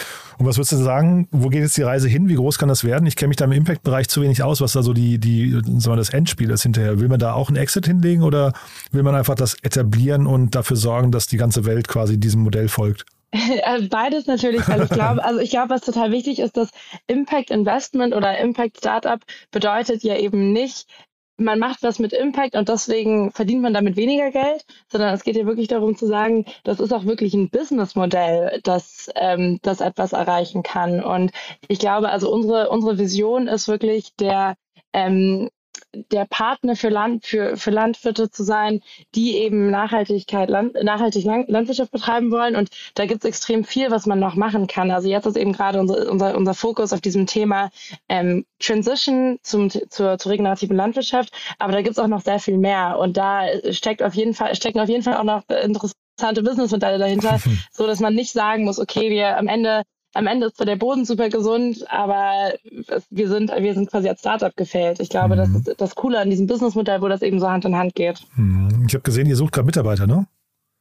Und 0.43 0.49
was 0.49 0.58
würdest 0.58 0.73
du 0.73 0.77
sagen, 0.77 1.29
wo 1.32 1.47
geht 1.47 1.62
jetzt 1.62 1.77
die 1.77 1.84
Reise 1.84 2.10
hin? 2.10 2.27
Wie 2.27 2.36
groß 2.36 2.58
kann 2.58 2.67
das 2.67 2.84
werden? 2.84 3.06
Ich 3.06 3.15
kenne 3.15 3.29
mich 3.29 3.38
da 3.38 3.45
im 3.45 3.53
Impact-Bereich 3.53 4.10
zu 4.10 4.21
wenig 4.21 4.43
aus, 4.43 4.60
was 4.60 4.73
da 4.73 4.84
so 4.84 4.91
die, 4.91 5.17
die, 5.17 5.51
sagen 5.51 5.86
wir, 5.86 5.95
das 5.95 6.10
Endspiel 6.10 6.49
ist 6.49 6.63
hinterher. 6.63 6.99
Will 6.99 7.08
man 7.08 7.17
da 7.17 7.32
auch 7.32 7.47
einen 7.47 7.56
Exit 7.56 7.88
hinlegen 7.88 8.23
oder 8.23 8.51
will 8.91 9.03
man 9.03 9.15
einfach 9.15 9.36
das 9.36 9.53
etablieren 9.63 10.27
und 10.27 10.53
dafür 10.53 10.75
sorgen, 10.75 11.13
dass 11.13 11.27
die 11.27 11.38
ganze 11.38 11.63
Welt 11.63 11.88
quasi 11.88 12.19
diesem 12.19 12.41
Modell 12.41 12.67
folgt? 12.67 13.06
Äh, 13.32 13.84
beides 13.89 14.27
natürlich, 14.27 14.67
weil 14.67 14.84
ich 14.84 14.89
glaube, 14.89 15.23
also 15.23 15.39
ich 15.39 15.49
glaube, 15.49 15.69
was 15.69 15.79
total 15.79 16.12
wichtig 16.12 16.39
ist, 16.39 16.58
dass 16.58 16.71
Impact 17.08 17.49
Investment 17.49 18.13
oder 18.13 18.38
Impact 18.38 18.79
Startup 18.79 19.21
bedeutet 19.49 20.03
ja 20.03 20.17
eben 20.17 20.51
nicht, 20.51 20.88
man 21.38 21.60
macht 21.60 21.84
was 21.84 22.00
mit 22.00 22.13
Impact 22.13 22.56
und 22.56 22.69
deswegen 22.69 23.32
verdient 23.32 23.62
man 23.62 23.74
damit 23.74 23.96
weniger 23.96 24.32
Geld, 24.32 24.65
sondern 24.91 25.13
es 25.13 25.24
geht 25.24 25.36
ja 25.36 25.46
wirklich 25.46 25.67
darum 25.67 25.96
zu 25.96 26.08
sagen, 26.08 26.46
das 26.63 26.80
ist 26.80 26.93
auch 26.93 27.06
wirklich 27.06 27.34
ein 27.34 27.50
Businessmodell, 27.50 28.60
das, 28.63 29.10
ähm, 29.15 29.60
das 29.63 29.82
etwas 29.82 30.13
erreichen 30.13 30.63
kann. 30.63 31.04
Und 31.04 31.32
ich 31.67 31.80
glaube, 31.80 32.10
also 32.10 32.32
unsere, 32.32 32.69
unsere 32.69 32.98
Vision 32.98 33.48
ist 33.48 33.67
wirklich 33.67 34.15
der, 34.15 34.56
ähm, 34.93 35.50
der 35.93 36.25
Partner 36.25 36.75
für, 36.75 36.89
Land, 36.89 37.25
für, 37.25 37.57
für 37.57 37.71
Landwirte 37.71 38.29
zu 38.29 38.43
sein, 38.43 38.81
die 39.15 39.38
eben 39.38 39.69
Nachhaltigkeit, 39.69 40.49
Land, 40.49 40.75
nachhaltig 40.83 41.25
Landwirtschaft 41.25 41.91
betreiben 41.91 42.31
wollen. 42.31 42.55
Und 42.55 42.69
da 42.95 43.05
gibt 43.05 43.23
es 43.23 43.27
extrem 43.27 43.63
viel, 43.63 43.91
was 43.91 44.05
man 44.05 44.19
noch 44.19 44.36
machen 44.36 44.67
kann. 44.67 44.91
Also 44.91 45.07
jetzt 45.07 45.25
ist 45.25 45.38
eben 45.38 45.53
gerade 45.53 45.79
unser, 45.79 46.12
unser, 46.12 46.36
unser 46.36 46.53
Fokus 46.53 46.93
auf 46.93 47.01
diesem 47.01 47.27
Thema 47.27 47.69
ähm, 48.09 48.45
Transition 48.59 49.39
zum, 49.43 49.69
zur, 49.69 50.17
zur 50.17 50.31
regenerativen 50.31 50.75
Landwirtschaft. 50.75 51.31
Aber 51.59 51.73
da 51.73 51.81
gibt 51.81 51.97
es 51.97 51.99
auch 51.99 52.07
noch 52.07 52.21
sehr 52.21 52.39
viel 52.39 52.57
mehr. 52.57 52.97
Und 52.99 53.17
da 53.17 53.45
steckt 53.71 54.01
auf 54.01 54.15
jeden 54.15 54.33
Fall, 54.33 54.55
stecken 54.55 54.79
auf 54.79 54.89
jeden 54.89 55.03
Fall 55.03 55.17
auch 55.17 55.23
noch 55.23 55.43
interessante 55.49 56.43
Businessmodelle 56.43 56.97
dahinter, 56.97 57.39
so 57.71 57.88
dass 57.88 57.99
man 57.99 58.15
nicht 58.15 58.31
sagen 58.31 58.63
muss, 58.65 58.79
okay, 58.79 59.09
wir 59.09 59.38
am 59.38 59.47
Ende 59.47 59.83
am 60.13 60.28
Ende 60.28 60.47
ist 60.47 60.58
zwar 60.58 60.65
der 60.65 60.76
Boden 60.76 61.06
super 61.06 61.30
gesund, 61.30 61.86
aber 61.89 62.54
wir 63.10 63.28
sind, 63.28 63.52
wir 63.52 63.73
sind 63.73 63.89
quasi 63.89 64.08
als 64.08 64.19
Startup 64.19 64.56
gefällt. 64.56 64.99
Ich 64.99 65.10
glaube, 65.10 65.36
mhm. 65.36 65.39
das 65.39 65.49
ist 65.49 65.82
das 65.82 65.95
Coole 65.95 66.19
an 66.19 66.30
diesem 66.30 66.47
Businessmodell, 66.47 67.02
wo 67.02 67.08
das 67.08 67.21
eben 67.21 67.39
so 67.39 67.49
Hand 67.49 67.65
in 67.65 67.76
Hand 67.76 67.95
geht. 67.95 68.21
Mhm. 68.36 68.86
Ich 68.88 68.93
habe 68.93 69.04
gesehen, 69.04 69.28
ihr 69.28 69.36
sucht 69.36 69.54
gerade 69.54 69.65
Mitarbeiter, 69.65 70.08
ne? 70.08 70.28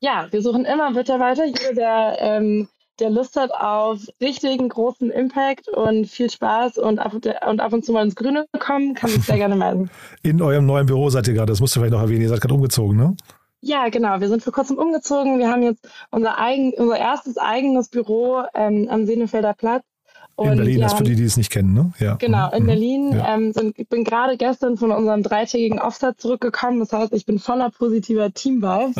Ja, 0.00 0.26
wir 0.30 0.42
suchen 0.42 0.64
immer 0.64 0.90
Mitarbeiter. 0.90 1.46
Jeder, 1.46 1.74
der, 1.74 2.16
ähm, 2.20 2.68
der 3.00 3.10
Lust 3.10 3.36
hat 3.36 3.52
auf 3.52 4.00
richtigen 4.20 4.68
großen 4.68 5.10
Impact 5.10 5.68
und 5.68 6.06
viel 6.06 6.28
Spaß 6.28 6.78
und 6.78 6.98
ab, 6.98 7.14
und 7.14 7.60
ab 7.60 7.72
und 7.72 7.84
zu 7.84 7.92
mal 7.92 8.04
ins 8.04 8.16
Grüne 8.16 8.46
kommen, 8.58 8.94
kann 8.94 9.10
sich 9.10 9.22
sehr 9.22 9.36
gerne 9.38 9.56
melden. 9.56 9.90
In 10.22 10.42
eurem 10.42 10.66
neuen 10.66 10.86
Büro 10.86 11.08
seid 11.08 11.28
ihr 11.28 11.34
gerade, 11.34 11.52
das 11.52 11.60
musst 11.60 11.74
du 11.74 11.80
vielleicht 11.80 11.92
noch 11.92 12.00
erwähnen, 12.00 12.22
ihr 12.22 12.28
seid 12.28 12.40
gerade 12.40 12.54
umgezogen, 12.54 12.96
ne? 12.96 13.16
Ja, 13.62 13.88
genau. 13.88 14.20
Wir 14.20 14.28
sind 14.28 14.42
vor 14.42 14.52
kurzem 14.52 14.76
umgezogen. 14.76 15.38
Wir 15.38 15.48
haben 15.48 15.62
jetzt 15.62 15.88
unser, 16.10 16.38
eigen, 16.38 16.72
unser 16.74 16.98
erstes 16.98 17.38
eigenes 17.38 17.88
Büro 17.88 18.42
ähm, 18.54 18.88
am 18.90 19.06
Senefelder 19.06 19.54
Platz. 19.54 19.84
Und 20.34 20.52
in 20.52 20.56
Berlin, 20.56 20.80
das 20.80 20.94
für 20.94 21.04
die, 21.04 21.14
die 21.14 21.24
es 21.24 21.36
nicht 21.36 21.50
kennen, 21.50 21.72
ne? 21.72 21.92
Ja. 21.98 22.14
Genau, 22.14 22.50
in 22.50 22.64
mhm. 22.64 22.66
Berlin. 22.66 23.12
Ja. 23.12 23.34
Ähm, 23.34 23.52
sind, 23.52 23.78
ich 23.78 23.88
bin 23.88 24.02
gerade 24.02 24.36
gestern 24.36 24.76
von 24.76 24.90
unserem 24.90 25.22
dreitägigen 25.22 25.78
Offset 25.78 26.20
zurückgekommen. 26.20 26.80
Das 26.80 26.92
heißt, 26.92 27.12
ich 27.12 27.24
bin 27.24 27.38
voller 27.38 27.70
positiver 27.70 28.32
Teamvibes. 28.32 28.96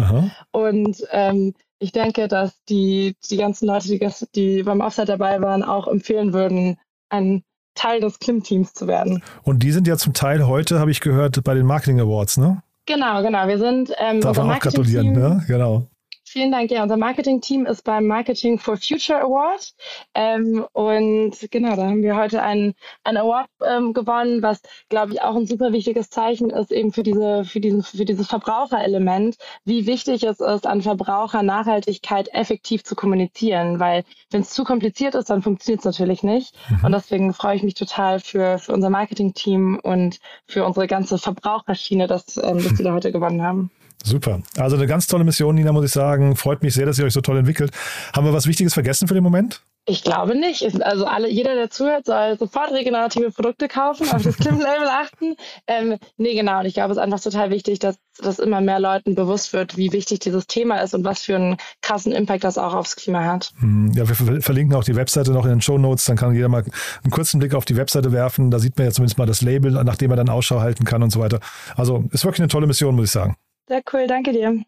Und 0.52 1.04
ähm, 1.10 1.54
ich 1.80 1.90
denke, 1.90 2.28
dass 2.28 2.52
die, 2.68 3.16
die 3.28 3.38
ganzen 3.38 3.66
Leute, 3.66 3.88
die, 3.88 4.08
die 4.36 4.62
beim 4.62 4.80
Offset 4.80 5.08
dabei 5.08 5.40
waren, 5.40 5.64
auch 5.64 5.88
empfehlen 5.88 6.32
würden, 6.32 6.78
ein 7.08 7.42
Teil 7.74 8.00
des 8.00 8.20
Klim-Teams 8.20 8.74
zu 8.74 8.86
werden. 8.86 9.24
Und 9.42 9.62
die 9.62 9.72
sind 9.72 9.88
ja 9.88 9.96
zum 9.96 10.12
Teil 10.12 10.46
heute, 10.46 10.78
habe 10.78 10.92
ich 10.92 11.00
gehört, 11.00 11.42
bei 11.42 11.54
den 11.54 11.66
Marketing 11.66 12.00
Awards, 12.00 12.36
ne? 12.36 12.62
Genau, 12.86 13.22
genau. 13.22 13.46
Wir 13.46 13.58
sind 13.58 13.92
ähm, 13.98 14.20
Darf 14.20 14.36
man 14.38 14.50
auch 14.50 14.58
gratulieren, 14.58 15.12
ne? 15.12 15.44
Genau. 15.46 15.88
Vielen 16.32 16.50
Dank. 16.50 16.70
Ja, 16.70 16.82
unser 16.82 16.96
Marketing-Team 16.96 17.66
ist 17.66 17.84
beim 17.84 18.06
Marketing 18.06 18.58
for 18.58 18.78
Future 18.78 19.20
Award. 19.20 19.74
Ähm, 20.14 20.64
und 20.72 21.36
genau, 21.50 21.76
da 21.76 21.82
haben 21.82 22.02
wir 22.02 22.16
heute 22.16 22.40
einen, 22.40 22.72
einen 23.04 23.18
Award 23.18 23.50
ähm, 23.62 23.92
gewonnen, 23.92 24.40
was, 24.42 24.62
glaube 24.88 25.12
ich, 25.12 25.20
auch 25.20 25.36
ein 25.36 25.46
super 25.46 25.74
wichtiges 25.74 26.08
Zeichen 26.08 26.48
ist, 26.48 26.72
eben 26.72 26.90
für, 26.90 27.02
diese, 27.02 27.44
für, 27.44 27.60
diesen, 27.60 27.82
für 27.82 28.06
dieses 28.06 28.28
Verbraucherelement, 28.28 29.36
wie 29.66 29.86
wichtig 29.86 30.22
es 30.22 30.40
ist, 30.40 30.66
an 30.66 30.80
Verbraucher 30.80 31.42
Nachhaltigkeit 31.42 32.32
effektiv 32.32 32.82
zu 32.82 32.94
kommunizieren. 32.94 33.78
Weil 33.78 34.02
wenn 34.30 34.40
es 34.40 34.54
zu 34.54 34.64
kompliziert 34.64 35.14
ist, 35.14 35.28
dann 35.28 35.42
funktioniert 35.42 35.80
es 35.80 35.84
natürlich 35.84 36.22
nicht. 36.22 36.56
Mhm. 36.70 36.84
Und 36.86 36.92
deswegen 36.92 37.34
freue 37.34 37.56
ich 37.56 37.62
mich 37.62 37.74
total 37.74 38.20
für, 38.20 38.58
für 38.58 38.72
unser 38.72 38.88
Marketing-Team 38.88 39.80
und 39.82 40.18
für 40.46 40.64
unsere 40.64 40.86
ganze 40.86 41.18
Verbraucherschiene, 41.18 42.06
dass, 42.06 42.38
ähm, 42.38 42.56
dass 42.56 42.78
wir 42.78 42.86
da 42.86 42.94
heute 42.94 43.12
gewonnen 43.12 43.42
haben. 43.42 43.70
Super. 44.02 44.42
Also 44.56 44.76
eine 44.76 44.86
ganz 44.86 45.06
tolle 45.06 45.24
Mission, 45.24 45.54
Nina, 45.54 45.72
muss 45.72 45.84
ich 45.84 45.92
sagen. 45.92 46.36
Freut 46.36 46.62
mich 46.62 46.74
sehr, 46.74 46.86
dass 46.86 46.98
ihr 46.98 47.04
euch 47.04 47.12
so 47.12 47.20
toll 47.20 47.38
entwickelt. 47.38 47.72
Haben 48.14 48.26
wir 48.26 48.32
was 48.32 48.46
Wichtiges 48.46 48.74
vergessen 48.74 49.08
für 49.08 49.14
den 49.14 49.22
Moment? 49.22 49.62
Ich 49.84 50.04
glaube 50.04 50.36
nicht. 50.36 50.62
Also 50.84 51.06
alle, 51.06 51.28
jeder, 51.28 51.56
der 51.56 51.68
zuhört, 51.68 52.06
soll 52.06 52.38
sofort 52.38 52.70
regenerative 52.70 53.32
Produkte 53.32 53.66
kaufen, 53.66 54.08
auf 54.10 54.22
das 54.22 54.36
Klim-Label 54.36 54.86
achten. 54.86 55.34
Ähm, 55.66 55.98
nee, 56.16 56.34
genau. 56.34 56.60
Und 56.60 56.66
ich 56.66 56.74
glaube, 56.74 56.92
es 56.92 56.98
ist 56.98 57.02
einfach 57.02 57.20
total 57.20 57.50
wichtig, 57.50 57.80
dass, 57.80 57.96
dass 58.18 58.38
immer 58.38 58.60
mehr 58.60 58.78
Leuten 58.78 59.16
bewusst 59.16 59.52
wird, 59.52 59.76
wie 59.76 59.92
wichtig 59.92 60.20
dieses 60.20 60.46
Thema 60.46 60.78
ist 60.78 60.94
und 60.94 61.04
was 61.04 61.22
für 61.22 61.34
einen 61.34 61.56
krassen 61.80 62.12
Impact 62.12 62.44
das 62.44 62.58
auch 62.58 62.74
aufs 62.74 62.94
Klima 62.94 63.24
hat. 63.24 63.50
Hm, 63.58 63.90
ja, 63.96 64.08
wir 64.08 64.40
verlinken 64.40 64.76
auch 64.76 64.84
die 64.84 64.94
Webseite 64.94 65.32
noch 65.32 65.44
in 65.44 65.50
den 65.50 65.60
Show 65.60 65.78
Notes. 65.78 66.04
Dann 66.04 66.16
kann 66.16 66.32
jeder 66.32 66.48
mal 66.48 66.62
einen 66.62 67.10
kurzen 67.10 67.40
Blick 67.40 67.54
auf 67.54 67.64
die 67.64 67.76
Webseite 67.76 68.12
werfen. 68.12 68.52
Da 68.52 68.60
sieht 68.60 68.78
man 68.78 68.86
ja 68.86 68.92
zumindest 68.92 69.18
mal 69.18 69.26
das 69.26 69.42
Label, 69.42 69.72
nach 69.72 69.96
dem 69.96 70.12
er 70.12 70.16
dann 70.16 70.28
Ausschau 70.28 70.60
halten 70.60 70.84
kann 70.84 71.02
und 71.02 71.10
so 71.10 71.18
weiter. 71.18 71.40
Also 71.74 72.04
ist 72.12 72.24
wirklich 72.24 72.40
eine 72.40 72.48
tolle 72.48 72.68
Mission, 72.68 72.94
muss 72.94 73.06
ich 73.06 73.12
sagen. 73.12 73.34
Sehr 73.68 73.82
cool, 73.92 74.06
danke 74.06 74.32
dir. 74.32 74.64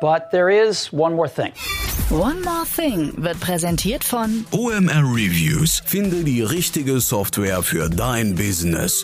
But 0.00 0.30
there 0.30 0.48
is 0.50 0.92
one 0.92 1.14
more 1.14 1.28
thing. 1.28 1.52
One 2.10 2.42
More 2.42 2.64
Thing 2.66 3.12
wird 3.16 3.40
präsentiert 3.40 4.04
von 4.04 4.44
OMR 4.52 5.04
Reviews. 5.04 5.82
Finde 5.86 6.22
die 6.22 6.42
richtige 6.42 7.00
Software 7.00 7.62
für 7.62 7.88
dein 7.88 8.34
Business. 8.34 9.02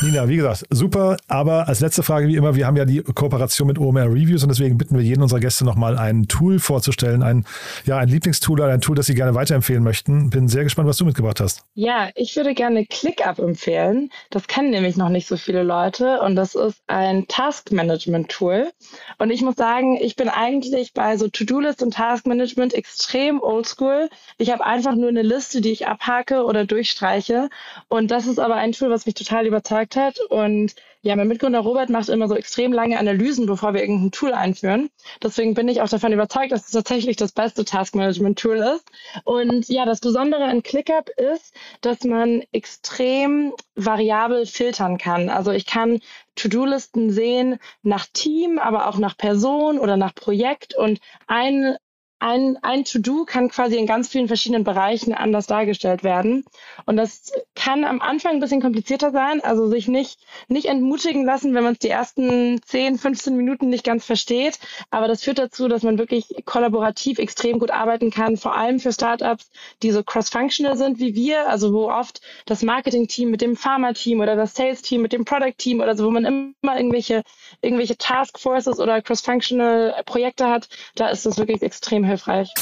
Nina, 0.00 0.28
wie 0.28 0.36
gesagt, 0.36 0.64
super. 0.70 1.16
Aber 1.26 1.66
als 1.66 1.80
letzte 1.80 2.04
Frage, 2.04 2.28
wie 2.28 2.36
immer, 2.36 2.54
wir 2.54 2.66
haben 2.68 2.76
ja 2.76 2.84
die 2.84 3.02
Kooperation 3.02 3.66
mit 3.66 3.80
OMR 3.80 4.04
Reviews 4.04 4.44
und 4.44 4.48
deswegen 4.48 4.78
bitten 4.78 4.96
wir 4.96 5.02
jeden 5.02 5.22
unserer 5.22 5.40
Gäste 5.40 5.64
nochmal 5.64 5.98
ein 5.98 6.28
Tool 6.28 6.60
vorzustellen, 6.60 7.24
ein, 7.24 7.44
ja, 7.84 7.98
ein 7.98 8.06
Lieblingstool 8.06 8.60
oder 8.60 8.72
ein 8.72 8.80
Tool, 8.80 8.94
das 8.94 9.06
sie 9.06 9.16
gerne 9.16 9.34
weiterempfehlen 9.34 9.82
möchten. 9.82 10.30
Bin 10.30 10.46
sehr 10.46 10.62
gespannt, 10.62 10.88
was 10.88 10.98
du 10.98 11.04
mitgebracht 11.04 11.40
hast. 11.40 11.62
Ja, 11.74 12.10
ich 12.14 12.36
würde 12.36 12.54
gerne 12.54 12.86
ClickUp 12.86 13.40
empfehlen. 13.40 14.10
Das 14.30 14.46
kennen 14.46 14.70
nämlich 14.70 14.96
noch 14.96 15.08
nicht 15.08 15.26
so 15.26 15.36
viele 15.36 15.64
Leute 15.64 16.20
und 16.20 16.36
das 16.36 16.54
ist 16.54 16.80
ein 16.86 17.26
Task 17.26 17.72
Management 17.72 18.28
Tool. 18.28 18.70
Und 19.18 19.30
ich 19.30 19.42
muss 19.42 19.56
sagen, 19.56 19.98
ich 20.00 20.14
bin 20.14 20.28
eigentlich 20.28 20.92
bei 20.92 21.16
so 21.16 21.26
To-Do-List 21.26 21.82
und 21.82 21.94
Task 21.94 22.24
Management 22.28 22.72
extrem 22.72 23.40
oldschool. 23.42 24.10
Ich 24.36 24.52
habe 24.52 24.64
einfach 24.64 24.94
nur 24.94 25.08
eine 25.08 25.22
Liste, 25.22 25.60
die 25.60 25.72
ich 25.72 25.88
abhake 25.88 26.44
oder 26.44 26.64
durchstreiche. 26.64 27.48
Und 27.88 28.12
das 28.12 28.28
ist 28.28 28.38
aber 28.38 28.54
ein 28.54 28.70
Tool, 28.70 28.90
was 28.90 29.04
mich 29.04 29.16
total 29.16 29.44
überzeugt 29.44 29.87
gesagt 29.88 29.96
hat. 29.96 30.20
Und 30.30 30.74
ja, 31.02 31.16
mein 31.16 31.28
Mitgründer 31.28 31.60
Robert 31.60 31.90
macht 31.90 32.08
immer 32.08 32.28
so 32.28 32.34
extrem 32.34 32.72
lange 32.72 32.98
Analysen, 32.98 33.46
bevor 33.46 33.74
wir 33.74 33.80
irgendein 33.80 34.10
Tool 34.10 34.32
einführen. 34.32 34.90
Deswegen 35.22 35.54
bin 35.54 35.68
ich 35.68 35.80
auch 35.80 35.88
davon 35.88 36.12
überzeugt, 36.12 36.52
dass 36.52 36.66
es 36.66 36.72
tatsächlich 36.72 37.16
das 37.16 37.32
beste 37.32 37.64
Task-Management-Tool 37.64 38.56
ist. 38.56 38.84
Und 39.24 39.68
ja, 39.68 39.84
das 39.84 40.00
Besondere 40.00 40.44
an 40.44 40.62
ClickUp 40.62 41.10
ist, 41.10 41.54
dass 41.80 42.04
man 42.04 42.42
extrem 42.52 43.54
variabel 43.74 44.46
filtern 44.46 44.98
kann. 44.98 45.28
Also 45.28 45.52
ich 45.52 45.66
kann 45.66 46.00
To-Do-Listen 46.34 47.10
sehen 47.10 47.58
nach 47.82 48.06
Team, 48.12 48.58
aber 48.58 48.88
auch 48.88 48.98
nach 48.98 49.16
Person 49.16 49.78
oder 49.78 49.96
nach 49.96 50.14
Projekt. 50.14 50.76
Und 50.76 51.00
ein 51.26 51.76
ein, 52.20 52.58
ein 52.62 52.84
To-Do 52.84 53.24
kann 53.24 53.48
quasi 53.48 53.76
in 53.76 53.86
ganz 53.86 54.08
vielen 54.08 54.26
verschiedenen 54.26 54.64
Bereichen 54.64 55.14
anders 55.14 55.46
dargestellt 55.46 56.02
werden. 56.02 56.44
Und 56.84 56.96
das 56.96 57.32
kann 57.54 57.84
am 57.84 58.00
Anfang 58.00 58.32
ein 58.32 58.40
bisschen 58.40 58.60
komplizierter 58.60 59.12
sein, 59.12 59.40
also 59.40 59.68
sich 59.68 59.86
nicht, 59.86 60.18
nicht 60.48 60.66
entmutigen 60.66 61.24
lassen, 61.24 61.54
wenn 61.54 61.62
man 61.62 61.74
es 61.74 61.78
die 61.78 61.88
ersten 61.88 62.60
10, 62.62 62.98
15 62.98 63.36
Minuten 63.36 63.68
nicht 63.68 63.84
ganz 63.84 64.04
versteht. 64.04 64.58
Aber 64.90 65.06
das 65.06 65.22
führt 65.22 65.38
dazu, 65.38 65.68
dass 65.68 65.84
man 65.84 65.98
wirklich 65.98 66.26
kollaborativ 66.44 67.18
extrem 67.18 67.60
gut 67.60 67.70
arbeiten 67.70 68.10
kann, 68.10 68.36
vor 68.36 68.56
allem 68.56 68.80
für 68.80 68.92
Startups, 68.92 69.50
die 69.82 69.92
so 69.92 70.02
cross-functional 70.02 70.76
sind 70.76 70.98
wie 70.98 71.14
wir, 71.14 71.48
also 71.48 71.72
wo 71.72 71.90
oft 71.90 72.20
das 72.46 72.62
Marketing-Team 72.62 73.30
mit 73.30 73.42
dem 73.42 73.54
Pharma-Team 73.54 74.20
oder 74.20 74.34
das 74.34 74.54
Sales-Team 74.54 75.02
mit 75.02 75.12
dem 75.12 75.24
Product-Team 75.24 75.80
oder 75.80 75.96
so, 75.96 76.06
wo 76.06 76.10
man 76.10 76.24
immer 76.24 76.76
irgendwelche, 76.76 77.22
irgendwelche 77.60 77.96
Task-Forces 77.96 78.80
oder 78.80 79.02
cross-functional 79.02 80.02
Projekte 80.04 80.48
hat, 80.48 80.68
da 80.96 81.08
ist 81.10 81.24
das 81.24 81.38
wirklich 81.38 81.62
extrem 81.62 82.07
hilfreich. 82.08 82.52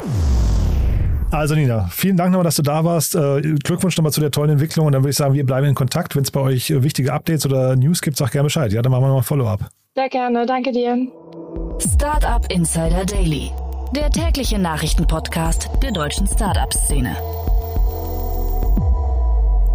Also 1.31 1.55
Nina, 1.55 1.87
vielen 1.91 2.17
Dank 2.17 2.31
nochmal, 2.31 2.43
dass 2.43 2.57
du 2.57 2.61
da 2.61 2.83
warst. 2.83 3.15
Äh, 3.15 3.39
Glückwunsch 3.63 3.95
nochmal 3.95 4.11
zu 4.11 4.19
der 4.19 4.31
tollen 4.31 4.49
Entwicklung 4.51 4.87
und 4.87 4.91
dann 4.91 5.03
würde 5.03 5.11
ich 5.11 5.17
sagen, 5.17 5.33
wir 5.33 5.45
bleiben 5.45 5.67
in 5.67 5.75
Kontakt. 5.75 6.13
Wenn 6.15 6.23
es 6.23 6.31
bei 6.31 6.41
euch 6.41 6.69
äh, 6.69 6.83
wichtige 6.83 7.13
Updates 7.13 7.45
oder 7.45 7.77
News 7.77 8.01
gibt, 8.01 8.17
sag 8.17 8.31
gerne 8.31 8.47
Bescheid. 8.47 8.73
Ja, 8.73 8.81
dann 8.81 8.91
machen 8.91 9.03
wir 9.03 9.07
nochmal 9.07 9.21
ein 9.21 9.25
Follow-up. 9.25 9.69
Sehr 9.95 10.09
gerne, 10.09 10.45
danke 10.45 10.73
dir. 10.73 11.07
Startup 11.79 12.45
Insider 12.51 13.05
Daily 13.05 13.49
der 13.95 14.09
tägliche 14.09 14.59
Nachrichtenpodcast 14.59 15.69
der 15.81 15.91
deutschen 15.91 16.27
Startup-Szene. 16.27 17.15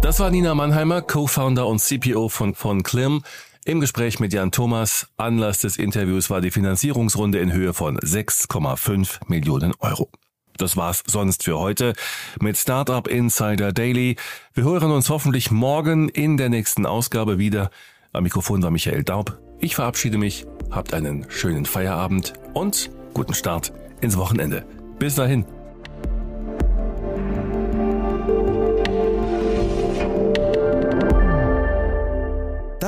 Das 0.01 0.19
war 0.19 0.29
Nina 0.29 0.53
Mannheimer, 0.53 1.01
Co-Founder 1.01 1.65
und 1.65 1.79
CPO 1.79 2.29
von 2.29 2.53
von 2.55 2.83
Klim. 2.83 3.23
Im 3.65 3.79
Gespräch 3.79 4.19
mit 4.19 4.33
Jan 4.33 4.51
Thomas. 4.51 5.07
Anlass 5.17 5.59
des 5.59 5.77
Interviews 5.77 6.29
war 6.29 6.41
die 6.41 6.51
Finanzierungsrunde 6.51 7.39
in 7.39 7.53
Höhe 7.53 7.73
von 7.73 7.97
6,5 7.97 9.21
Millionen 9.27 9.73
Euro. 9.79 10.09
Das 10.57 10.77
war's 10.77 11.03
sonst 11.07 11.43
für 11.43 11.57
heute 11.57 11.93
mit 12.39 12.57
Startup 12.57 13.07
Insider 13.07 13.71
Daily. 13.71 14.17
Wir 14.53 14.65
hören 14.65 14.91
uns 14.91 15.09
hoffentlich 15.09 15.49
morgen 15.49 16.09
in 16.09 16.37
der 16.37 16.49
nächsten 16.49 16.85
Ausgabe 16.85 17.39
wieder. 17.39 17.71
Am 18.11 18.23
Mikrofon 18.23 18.61
war 18.61 18.69
Michael 18.69 19.03
Daub. 19.03 19.39
Ich 19.59 19.75
verabschiede 19.75 20.17
mich. 20.17 20.45
Habt 20.69 20.93
einen 20.93 21.25
schönen 21.29 21.65
Feierabend 21.65 22.33
und 22.53 22.91
guten 23.13 23.33
Start 23.33 23.71
ins 24.03 24.17
Wochenende. 24.17 24.65
Bis 24.99 25.15
dahin. 25.15 25.45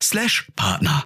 slash 0.00 0.48
Partner. 0.56 1.04